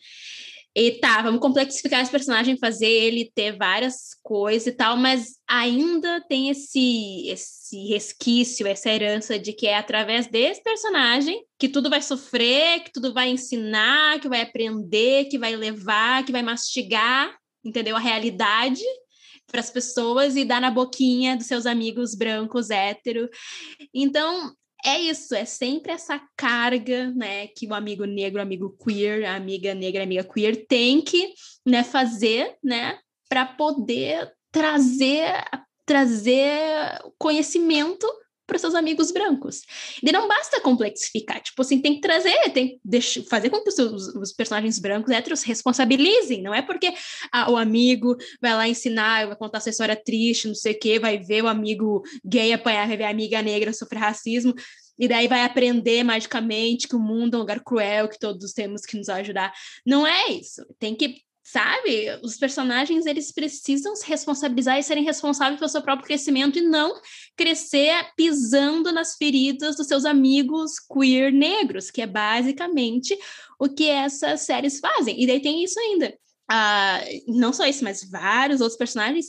[0.74, 6.20] e tá, vamos complexificar esse personagem, fazer ele ter várias coisas e tal, mas ainda
[6.28, 12.00] tem esse, esse resquício, essa herança de que é através desse personagem que tudo vai
[12.00, 17.96] sofrer, que tudo vai ensinar, que vai aprender, que vai levar, que vai mastigar, entendeu?
[17.96, 18.84] A realidade
[19.50, 23.28] para as pessoas e dar na boquinha dos seus amigos brancos, hétero.
[23.92, 24.54] Então,
[24.84, 29.74] é isso, é sempre essa carga, né, que o amigo negro, amigo queer, a amiga
[29.74, 31.32] negra, amiga queer tem que,
[31.66, 35.44] né, fazer, né, para poder trazer
[35.86, 38.06] trazer conhecimento
[38.50, 39.62] para seus amigos brancos.
[40.02, 43.68] E não basta complexificar, tipo assim, tem que trazer, tem que deixar, fazer com que
[43.68, 46.92] os, os personagens brancos héteros responsabilizem, não é porque
[47.30, 50.98] ah, o amigo vai lá ensinar, vai contar sua história triste, não sei o quê,
[50.98, 54.52] vai ver o amigo gay apanhar, vai ver a amiga negra sofrer racismo,
[54.98, 58.82] e daí vai aprender magicamente que o mundo é um lugar cruel, que todos temos
[58.82, 59.50] que nos ajudar.
[59.86, 60.62] Não é isso.
[60.78, 62.06] Tem que sabe?
[62.22, 67.00] Os personagens eles precisam se responsabilizar e serem responsáveis pelo seu próprio crescimento e não
[67.36, 73.18] crescer pisando nas feridas dos seus amigos queer negros, que é basicamente
[73.58, 75.20] o que essas séries fazem.
[75.20, 76.14] E daí tem isso ainda.
[76.50, 79.26] Uh, não só isso, mas vários outros personagens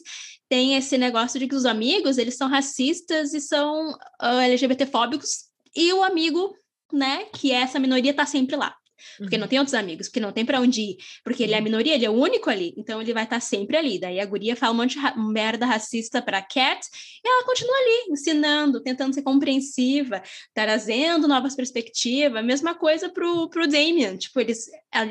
[0.49, 5.45] têm esse negócio de que os amigos eles são racistas e são uh, ah, LGBTfóbicos
[5.75, 6.55] e o amigo,
[6.91, 8.75] né, que é essa minoria, tá sempre lá
[9.17, 9.49] porque não uhum.
[9.49, 11.63] tem outros amigos, porque não tem para onde ir, porque ele é a uhum.
[11.63, 13.99] minoria, ele é o único ali, então ele vai estar tá sempre ali.
[13.99, 16.87] Daí a guria fala um monte de ra merda racista para Cat
[17.23, 20.21] e ela continua ali, ensinando, tentando ser compreensiva,
[20.53, 22.43] trazendo novas perspectivas.
[22.43, 24.53] Mesma coisa pro, pro Damien, tipo, ele,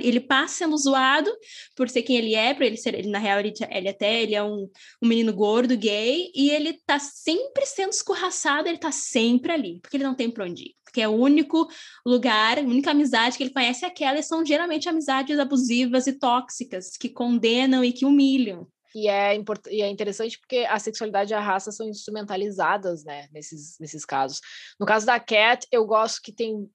[0.01, 1.31] ele passa sendo zoado
[1.75, 4.35] por ser quem ele é, por ele ser, ele, na real, ele, ele até ele
[4.35, 4.69] é um,
[5.03, 9.97] um menino gordo, gay, e ele tá sempre sendo escorraçado, ele tá sempre ali, porque
[9.97, 11.69] ele não tem para onde ir porque é o único
[12.05, 16.13] lugar, a única amizade que ele conhece é aquela, e são geralmente amizades abusivas e
[16.13, 18.67] tóxicas, que condenam e que humilham.
[18.95, 19.37] E é,
[19.71, 24.41] e é interessante porque a sexualidade e a raça são instrumentalizadas, né, nesses, nesses casos.
[24.81, 26.69] No caso da Cat, eu gosto que tem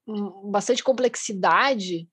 [0.49, 2.07] bastante complexidade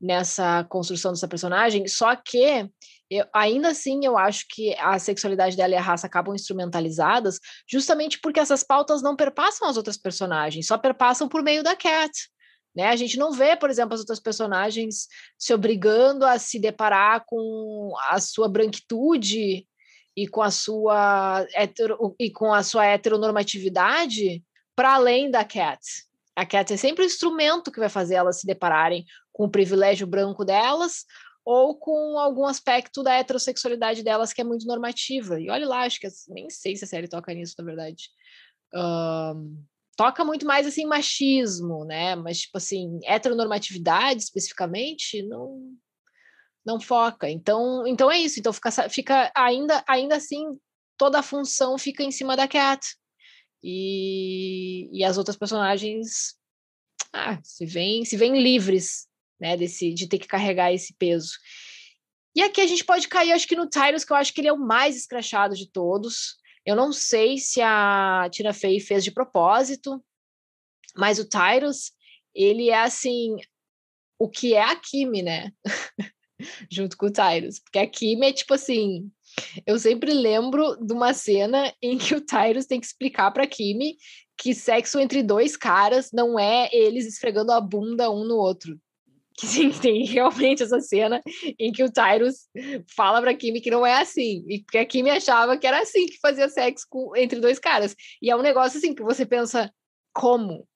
[0.00, 2.70] nessa construção dessa personagem, só que
[3.10, 8.20] eu, ainda assim, eu acho que a sexualidade dela e a raça acabam instrumentalizadas justamente
[8.20, 12.12] porque essas pautas não perpassam as outras personagens, só perpassam por meio da Cat.
[12.76, 12.88] Né?
[12.88, 17.92] A gente não vê, por exemplo, as outras personagens se obrigando a se deparar com
[18.10, 19.66] a sua branquitude
[20.16, 24.44] e com a sua hetero, e com a sua heteronormatividade
[24.76, 25.80] para além da Cat.
[26.36, 30.06] A Cat é sempre o instrumento que vai fazer elas se depararem com o privilégio
[30.06, 31.04] branco delas
[31.50, 35.40] ou com algum aspecto da heterossexualidade delas que é muito normativa.
[35.40, 38.10] E olha lá, acho que nem sei se a série toca nisso, na verdade.
[38.74, 39.64] Um,
[39.96, 42.14] toca muito mais assim machismo, né?
[42.16, 45.74] Mas tipo assim, heteronormatividade especificamente não
[46.66, 47.30] não foca.
[47.30, 48.38] Então, então é isso.
[48.38, 50.44] Então fica, fica ainda ainda assim
[50.98, 52.86] toda a função fica em cima da Cat.
[53.64, 56.36] E, e as outras personagens
[57.10, 59.07] ah, se vêm se vêm livres
[59.40, 61.32] né, desse, de ter que carregar esse peso.
[62.34, 64.48] E aqui a gente pode cair, acho que no Tyrus, que eu acho que ele
[64.48, 66.36] é o mais escrachado de todos.
[66.64, 70.02] Eu não sei se a Tina Fey fez de propósito,
[70.96, 71.92] mas o Tyrus,
[72.34, 73.36] ele é assim,
[74.18, 75.52] o que é a Kimi, né?
[76.70, 77.58] Junto com o Tyrus.
[77.58, 79.10] Porque a Kimi é tipo assim,
[79.66, 83.96] Eu sempre lembro de uma cena em que o Tyrus tem que explicar para Kimi
[84.36, 88.80] que sexo entre dois caras não é eles esfregando a bunda um no outro.
[89.38, 91.22] Que sim, tem realmente essa cena
[91.58, 92.48] em que o Tyrus
[92.94, 94.44] fala pra Kimi que não é assim.
[94.48, 97.94] E porque a Kimi achava que era assim que fazia sexo com, entre dois caras.
[98.20, 99.72] E é um negócio assim que você pensa,
[100.12, 100.66] como?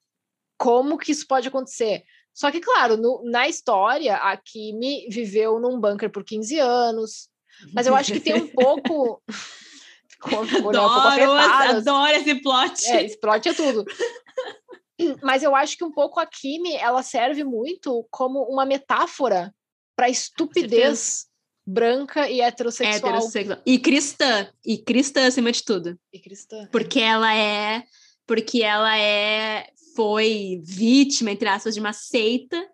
[0.57, 2.05] Como que isso pode acontecer?
[2.33, 7.29] Só que, claro, no, na história, a Kimi viveu num bunker por 15 anos.
[7.75, 9.23] Mas eu acho que tem um pouco.
[10.25, 12.87] adoro, adoro esse plot.
[12.87, 13.85] É, esse plot é tudo.
[15.23, 19.55] Mas eu acho que um pouco a Kimi, ela serve muito como uma metáfora
[19.97, 21.27] para estupidez
[21.67, 23.13] branca e heterossexual.
[23.13, 23.59] heterossexual.
[23.65, 24.49] E cristã.
[24.65, 25.99] E cristã acima de tudo.
[26.13, 26.69] E cristã.
[26.71, 27.85] Porque ela é.
[28.27, 29.69] Porque ela é.
[29.95, 32.67] Foi vítima, entre aspas, de uma seita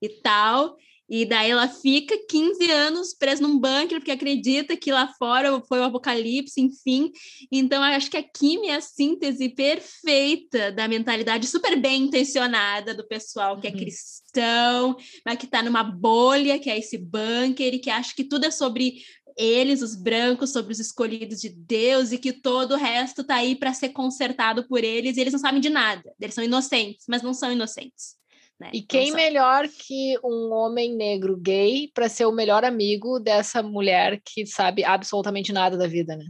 [0.00, 0.76] e tal.
[1.08, 5.78] E daí ela fica 15 anos presa num bunker porque acredita que lá fora foi
[5.80, 7.10] o apocalipse, enfim.
[7.52, 13.06] Então, acho que a Kim é a síntese perfeita da mentalidade super bem intencionada do
[13.06, 13.76] pessoal que é uhum.
[13.76, 18.46] cristão, mas que está numa bolha, que é esse bunker, e que acha que tudo
[18.46, 19.02] é sobre
[19.36, 23.56] eles, os brancos, sobre os escolhidos de Deus, e que todo o resto está aí
[23.56, 26.14] para ser consertado por eles, e eles não sabem de nada.
[26.20, 28.16] Eles são inocentes, mas não são inocentes.
[28.60, 28.70] Né?
[28.72, 34.20] E quem melhor que um homem negro gay para ser o melhor amigo dessa mulher
[34.24, 36.24] que sabe absolutamente nada da vida, né?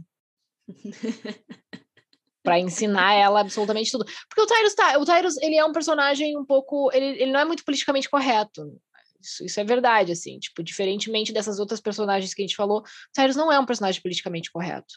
[2.45, 4.05] para ensinar ela absolutamente tudo.
[4.29, 7.39] Porque o Tyrus, tá, o Tyrus, ele é um personagem um pouco, ele, ele não
[7.39, 8.79] é muito politicamente correto.
[9.19, 12.83] Isso, isso é verdade, assim, tipo, diferentemente dessas outras personagens que a gente falou, o
[13.11, 14.93] Tyrus não é um personagem politicamente correto.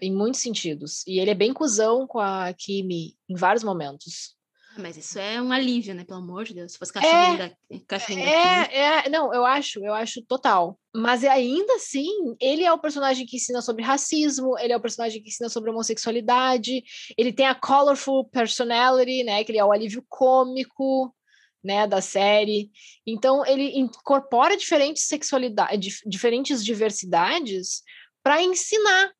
[0.00, 1.06] Em muitos sentidos.
[1.06, 4.36] E ele é bem cuzão com a Kimi em vários momentos.
[4.76, 6.04] Mas isso é um alívio, né?
[6.04, 6.72] Pelo amor de Deus.
[6.72, 10.78] Se fosse cachorrinho, é, da, cachorrinho é, é, não, eu acho, eu acho total.
[10.94, 12.08] Mas é, ainda assim,
[12.40, 15.70] ele é o personagem que ensina sobre racismo, ele é o personagem que ensina sobre
[15.70, 16.82] homossexualidade,
[17.16, 19.44] ele tem a colorful personality, né?
[19.44, 21.14] Que ele é o alívio cômico,
[21.64, 22.70] né, da série.
[23.06, 27.82] Então ele incorpora diferentes sexualidades, diferentes diversidades
[28.22, 29.12] para ensinar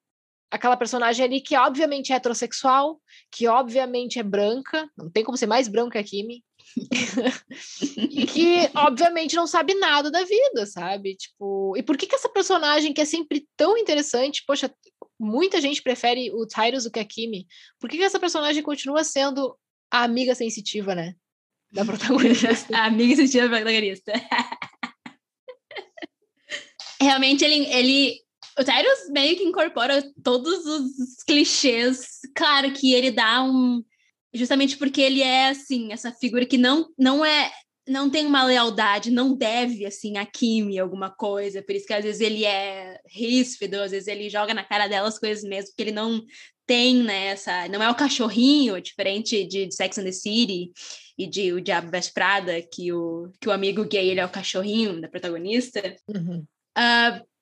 [0.55, 5.47] aquela personagem ali que obviamente é heterossexual, que obviamente é branca, não tem como ser
[5.47, 6.45] mais branca que a Kimi,
[7.99, 11.17] e que obviamente não sabe nada da vida, sabe?
[11.17, 14.73] Tipo, e por que que essa personagem que é sempre tão interessante, poxa,
[15.19, 17.49] muita gente prefere o Tyrus do que a Kimi,
[17.81, 19.59] por que que essa personagem continua sendo
[19.91, 21.17] a amiga sensitiva, né?
[21.73, 22.77] Da protagonista.
[22.77, 24.13] a amiga sensitiva da protagonista.
[27.01, 28.24] Realmente ele, ele
[28.59, 32.21] o Tyrus meio que incorpora todos os clichês.
[32.35, 33.83] Claro que ele dá um.
[34.33, 37.51] Justamente porque ele é, assim, essa figura que não, não é.
[37.87, 41.63] Não tem uma lealdade, não deve, assim, a Kimi alguma coisa.
[41.63, 45.07] Por isso que às vezes ele é ríspido, às vezes ele joga na cara dela
[45.07, 46.25] as coisas mesmo, porque ele não
[46.67, 47.69] tem, né, essa...
[47.69, 50.73] Não é o cachorrinho, diferente de, Sex and the City
[51.19, 54.31] e de O Diabo Veste Prada, que o, que o amigo gay, ele é o
[54.31, 55.95] cachorrinho da protagonista.
[56.09, 56.43] Uhum.
[56.79, 57.34] Uh,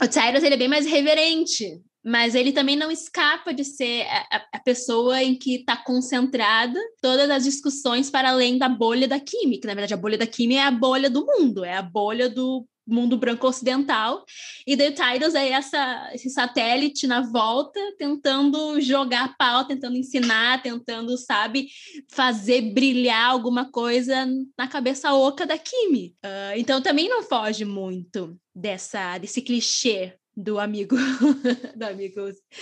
[0.00, 4.44] o Cyrus ele é bem mais reverente, mas ele também não escapa de ser a,
[4.54, 9.68] a pessoa em que está concentrada todas as discussões para além da bolha da química.
[9.68, 12.66] Na verdade, a bolha da química é a bolha do mundo, é a bolha do
[12.86, 14.24] mundo branco ocidental.
[14.66, 21.16] E The Tidals é essa, esse satélite na volta, tentando jogar pau, tentando ensinar, tentando,
[21.16, 21.68] sabe,
[22.10, 26.14] fazer brilhar alguma coisa na cabeça oca da Kimi.
[26.24, 30.96] Uh, então também não foge muito dessa desse clichê do amigo
[31.76, 32.20] do amigo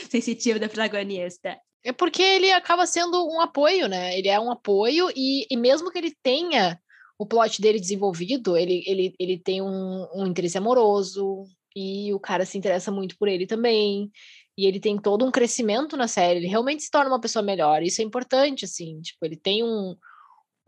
[0.08, 1.56] sensitivo da protagonista.
[1.82, 4.18] É porque ele acaba sendo um apoio, né?
[4.18, 6.78] Ele é um apoio e, e mesmo que ele tenha
[7.20, 11.44] o plot dele desenvolvido, ele, ele, ele tem um, um interesse amoroso
[11.76, 14.10] e o cara se interessa muito por ele também.
[14.56, 17.82] E ele tem todo um crescimento na série, ele realmente se torna uma pessoa melhor.
[17.82, 19.94] Isso é importante, assim, tipo, ele tem um,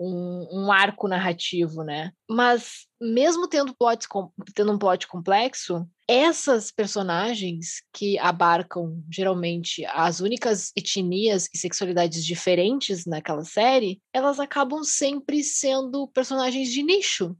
[0.03, 2.13] um, um arco narrativo, né?
[2.29, 4.07] Mas mesmo tendo, plots,
[4.55, 13.07] tendo um plot complexo, essas personagens que abarcam geralmente as únicas etnias e sexualidades diferentes
[13.07, 17.37] naquela série, elas acabam sempre sendo personagens de nicho.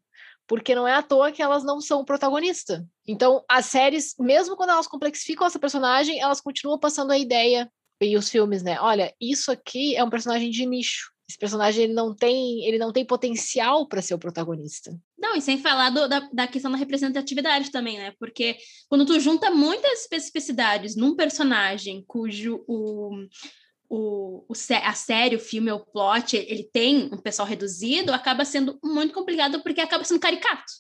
[0.47, 2.85] Porque não é à toa que elas não são o protagonista.
[3.07, 7.71] Então, as séries, mesmo quando elas complexificam essa personagem, elas continuam passando a ideia
[8.01, 8.81] e os filmes, né?
[8.81, 12.93] Olha, isso aqui é um personagem de nicho esse personagem ele não tem ele não
[12.93, 14.95] tem potencial para ser o protagonista.
[15.19, 18.13] Não, e sem falar do, da, da questão da representatividade também, né?
[18.19, 18.57] Porque
[18.89, 23.27] quando tu junta muitas especificidades num personagem cujo o,
[23.89, 24.53] o, o,
[24.83, 29.63] a série, o filme, o plot, ele tem um pessoal reduzido, acaba sendo muito complicado
[29.63, 30.73] porque acaba sendo caricato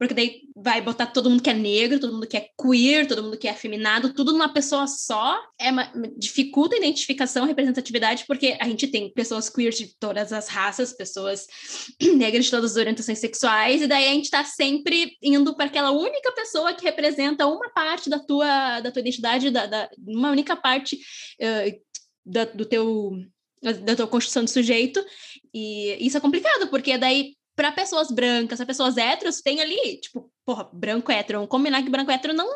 [0.00, 3.22] porque daí vai botar todo mundo que é negro, todo mundo que é queer, todo
[3.22, 8.24] mundo que é afeminado, tudo numa pessoa só, é uma, dificulta a identificação, a representatividade,
[8.26, 11.46] porque a gente tem pessoas queer de todas as raças, pessoas
[12.16, 15.90] negras de todas as orientações sexuais, e daí a gente está sempre indo para aquela
[15.90, 20.56] única pessoa que representa uma parte da tua, da tua identidade, da, da uma única
[20.56, 21.78] parte uh,
[22.24, 23.12] da, do teu
[23.62, 25.04] da tua construção de sujeito,
[25.52, 30.30] e isso é complicado, porque daí para pessoas brancas, para pessoas héteros, tem ali, tipo,
[30.44, 32.48] porra, branco hétero, vamos combinar que branco hétero não,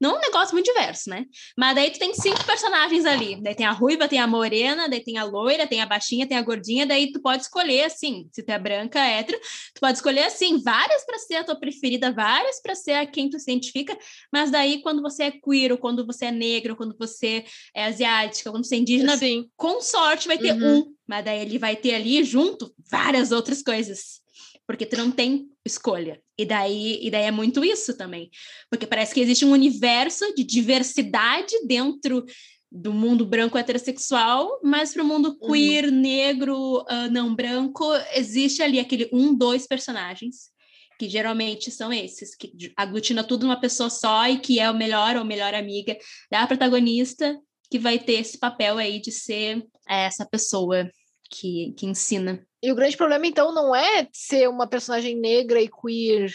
[0.00, 1.26] não é um negócio muito diverso, né?
[1.56, 3.40] Mas daí tu tem cinco personagens ali.
[3.40, 6.36] Daí tem a ruiva, tem a morena, daí tem a loira, tem a baixinha, tem
[6.36, 9.38] a gordinha, daí tu pode escolher assim, se tu é branca, hétero,
[9.74, 13.30] tu pode escolher assim, várias para ser a tua preferida, várias para ser a quem
[13.30, 13.96] tu se identifica,
[14.32, 17.44] mas daí quando você é queer, ou quando você é negro, quando você
[17.74, 19.48] é asiática, quando você é indígena, Sim.
[19.56, 20.78] com sorte vai ter uhum.
[20.78, 24.25] um, mas daí ele vai ter ali junto várias outras coisas
[24.66, 26.20] porque tu não tem escolha.
[26.38, 28.30] E daí, e daí é muito isso também,
[28.70, 32.24] porque parece que existe um universo de diversidade dentro
[32.70, 35.52] do mundo branco heterossexual, mas para o mundo uhum.
[35.52, 35.90] queer, uhum.
[35.92, 40.54] negro, uh, não branco, existe ali aquele um, dois personagens
[40.98, 45.16] que geralmente são esses, que aglutina tudo numa pessoa só e que é o melhor
[45.16, 45.96] ou melhor amiga
[46.30, 47.38] da protagonista,
[47.70, 50.90] que vai ter esse papel aí de ser essa pessoa
[51.30, 55.68] que, que ensina e o grande problema, então, não é ser uma personagem negra e
[55.68, 56.34] queer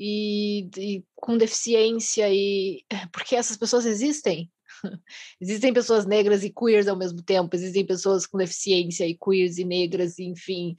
[0.00, 4.50] e, e com deficiência, e porque essas pessoas existem.
[5.38, 9.64] existem pessoas negras e queers ao mesmo tempo, existem pessoas com deficiência e queers e
[9.64, 10.74] negras, enfim.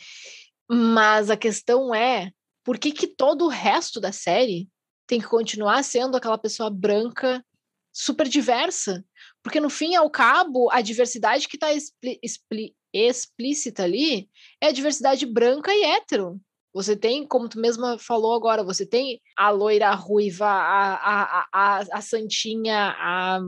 [0.68, 2.32] Mas a questão é
[2.64, 4.68] por que, que todo o resto da série
[5.06, 7.46] tem que continuar sendo aquela pessoa branca
[7.94, 9.06] super diversa?
[9.44, 14.30] Porque no fim ao cabo, a diversidade que está expli expli explícita ali
[14.62, 16.40] é a diversidade branca e hétero.
[16.74, 21.46] Você tem, como tu mesma falou agora, você tem a loira, a ruiva, a, a,
[21.52, 23.40] a, a santinha, a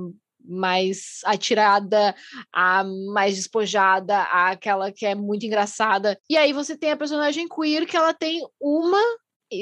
[0.43, 2.15] mais atirada,
[2.51, 2.83] a
[3.13, 6.19] mais despojada, aquela que é muito engraçada.
[6.29, 9.01] E aí você tem a personagem queer que ela tem uma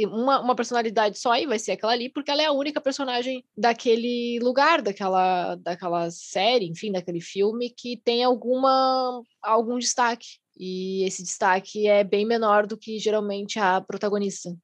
[0.05, 3.43] uma, uma personalidade só e vai ser aquela ali, porque ela é a única personagem
[3.57, 10.27] daquele lugar, daquela, daquela série, enfim, daquele filme, que tem alguma, algum destaque.
[10.57, 14.55] E esse destaque é bem menor do que geralmente a protagonista.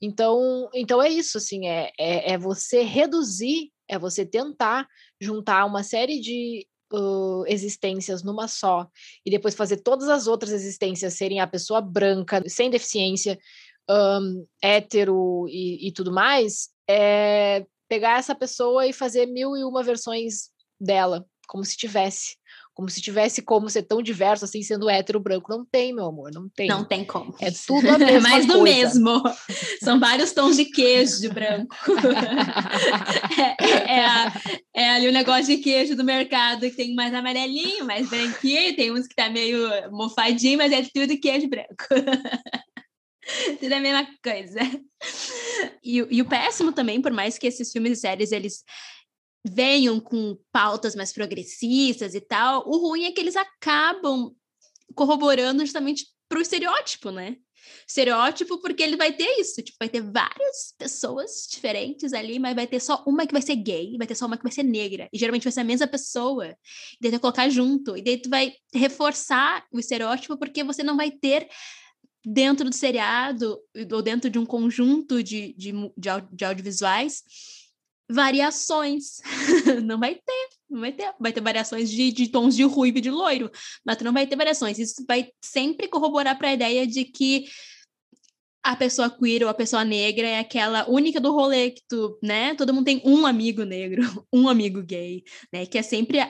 [0.00, 4.86] Então, então é isso, assim, é, é, é você reduzir, é você tentar
[5.20, 8.86] juntar uma série de uh, existências numa só
[9.24, 13.38] e depois fazer todas as outras existências serem a pessoa branca, sem deficiência,
[13.88, 19.82] um, hétero e, e tudo mais, é pegar essa pessoa e fazer mil e uma
[19.82, 22.36] versões dela, como se tivesse.
[22.74, 25.52] Como se tivesse como ser tão diverso assim, sendo hétero branco.
[25.54, 26.68] Não tem, meu amor, não tem.
[26.68, 27.34] Não tem como.
[27.38, 29.22] É tudo a mesma Mais do mesmo.
[29.84, 31.76] São vários tons de queijo de branco.
[33.60, 34.32] é, é, a,
[34.74, 38.90] é, ali o negócio de queijo do mercado que tem mais amarelinho, mais branquinho, tem
[38.90, 41.84] uns que tá meio mofadinho, mas é tudo queijo branco.
[43.60, 44.60] Tudo é a mesma coisa.
[45.82, 48.64] E, e, o péssimo também, por mais que esses filmes e séries eles
[49.44, 54.34] venham com pautas mais progressistas e tal, o ruim é que eles acabam
[54.94, 57.36] corroborando justamente para o estereótipo, né?
[57.86, 62.66] Estereótipo porque ele vai ter isso, tipo, vai ter várias pessoas diferentes ali, mas vai
[62.66, 65.08] ter só uma que vai ser gay, vai ter só uma que vai ser negra,
[65.12, 68.20] e geralmente vai ser a mesma pessoa, e daí tu vai colocar junto, e daí
[68.20, 71.48] tu vai reforçar o estereótipo porque você não vai ter
[72.24, 73.58] dentro do seriado
[73.90, 77.22] ou dentro de um conjunto de, de, de, audiovisuais
[78.10, 79.20] variações.
[79.84, 81.14] não vai ter, não vai ter.
[81.18, 83.50] Vai ter variações de, de tons de ruivo e de loiro,
[83.84, 84.78] mas não vai ter variações.
[84.78, 87.44] Isso vai sempre corroborar para a ideia de que
[88.64, 92.54] a pessoa queer ou a pessoa negra é aquela única do rolê que tu, né?
[92.54, 94.02] Todo mundo tem um amigo negro,
[94.32, 95.66] um amigo gay, né?
[95.66, 96.20] Que é sempre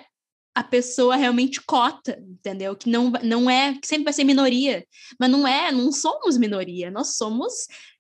[0.55, 2.77] a pessoa realmente cota, entendeu?
[2.77, 4.87] Que não, não é, que sempre vai ser minoria,
[5.19, 7.53] mas não é, não somos minoria, nós somos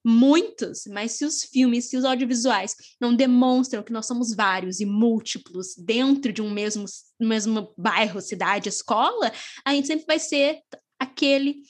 [0.04, 4.84] muitos, mas se os filmes, se os audiovisuais não demonstram que nós somos vários e
[4.84, 6.84] múltiplos dentro de um mesmo,
[7.18, 9.32] mesmo bairro, cidade, escola,
[9.64, 10.60] a gente sempre vai ser
[10.98, 11.62] aquele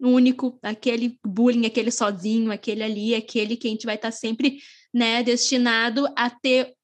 [0.00, 4.58] único, aquele bullying, aquele sozinho, aquele ali, aquele que a gente vai estar sempre,
[4.94, 6.74] né, destinado a ter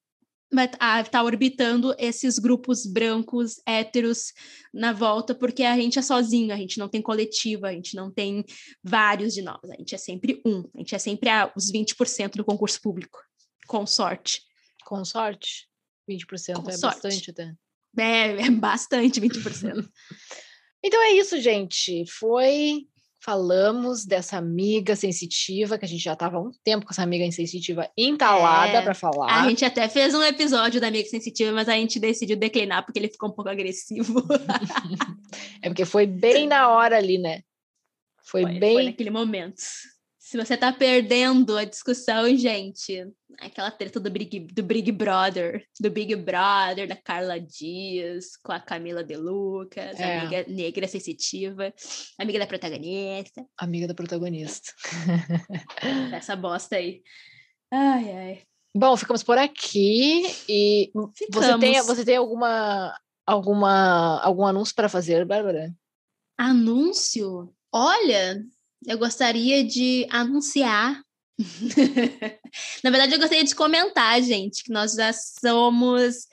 [1.11, 4.33] tá orbitando esses grupos brancos héteros
[4.73, 8.11] na volta, porque a gente é sozinho, a gente não tem coletiva, a gente não
[8.11, 8.45] tem
[8.83, 12.37] vários de nós, a gente é sempre um, a gente é sempre a, os 20%
[12.37, 13.19] do concurso público,
[13.67, 14.43] com sorte.
[14.85, 15.69] Com sorte?
[16.09, 17.03] 20% Com é sorte.
[17.03, 17.53] bastante até.
[17.99, 19.89] É, é bastante 20%.
[20.85, 22.05] então é isso, gente.
[22.09, 22.87] Foi
[23.21, 27.31] falamos dessa amiga sensitiva, que a gente já estava há um tempo com essa amiga
[27.33, 29.43] sensitiva entalada É, para falar.
[29.43, 32.99] A gente até fez um episódio da Amiga Sensitiva, mas a gente decidiu declinar porque
[32.99, 34.23] ele ficou um pouco agressivo.
[35.61, 37.41] É porque foi bem na hora ali, né?
[38.25, 38.75] Foi, Foi, bem.
[38.75, 39.61] foi naquele momento.
[40.29, 43.07] Se você tá perdendo a discussão, gente,
[43.39, 48.59] aquela treta do Big, do Big Brother, do Big Brother, da Carla Dias, com a
[48.59, 50.19] Camila De Lucas, É.
[50.19, 51.73] amiga negra sensitiva,
[52.19, 54.73] amiga da protagonista, Amiga da protagonista.
[56.13, 57.05] essa bosta aí.
[57.71, 58.43] Ai, ai.
[58.77, 60.91] Bom, ficamos por aqui e
[61.33, 61.87] você tem, Ficamos.
[61.87, 65.73] você tem alguma alguma algum anúncio para fazer, Bárbara?
[66.37, 67.55] Anúncio?
[67.73, 68.43] Olha,
[68.85, 71.01] eu gostaria de anunciar.
[72.83, 76.27] Na verdade, eu gostaria de comentar, gente, que nós já somos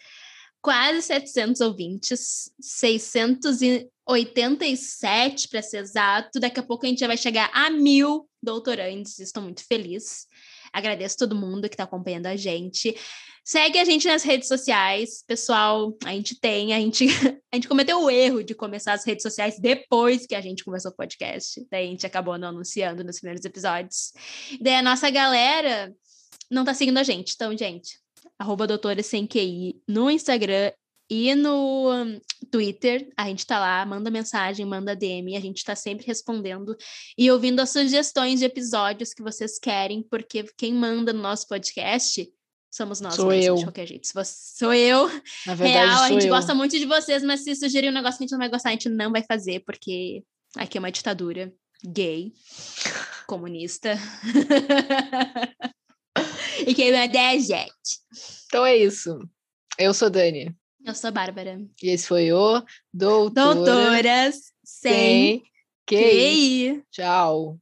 [0.62, 6.40] quase 700 ouvintes, 687 para ser exato.
[6.40, 9.20] Daqui a pouco a gente já vai chegar a mil doutorantes.
[9.20, 10.26] Estou muito feliz.
[10.74, 12.96] Agradeço todo mundo que está acompanhando a gente.
[13.46, 15.96] Segue a gente nas redes sociais, pessoal.
[16.06, 17.06] A gente tem, a gente,
[17.52, 20.92] a gente cometeu o erro de começar as redes sociais depois que a gente começou
[20.92, 21.66] o podcast.
[21.70, 24.14] Daí a gente acabou não anunciando nos primeiros episódios.
[24.60, 25.94] Daí a nossa galera
[26.50, 27.34] não tá seguindo a gente.
[27.36, 28.00] Então, gente,
[28.40, 30.72] arroba doutora sem QI no Instagram
[31.10, 32.20] e no hum,
[32.52, 33.10] Twitter.
[33.18, 36.76] A gente tá lá, manda mensagem, manda DM, a gente tá sempre respondendo
[37.18, 42.30] e ouvindo as sugestões de episódios que vocês querem, porque quem manda no nosso podcast
[42.72, 43.56] somos nós Sou mesmos, eu.
[43.58, 44.08] de qualquer jeito.
[44.08, 45.08] Se você, sou eu,
[45.46, 46.34] Na verdade, real, a gente eu.
[46.34, 48.70] gosta muito de vocês, mas se sugerir um negócio que a gente não vai gostar,
[48.70, 50.24] a gente não vai fazer, porque
[50.58, 51.54] aqui é uma ditadura
[51.86, 52.34] gay,
[53.28, 53.96] comunista.
[56.66, 58.00] e quem manda é a gente.
[58.48, 59.20] Então é isso.
[59.78, 60.56] Eu sou Dani
[60.86, 61.60] eu sou Bárbara.
[61.82, 62.62] E esse foi o
[62.94, 65.44] Doutora Doutoras Sem,
[65.88, 65.98] QI.
[65.98, 66.84] QI.
[66.92, 67.58] Tchau.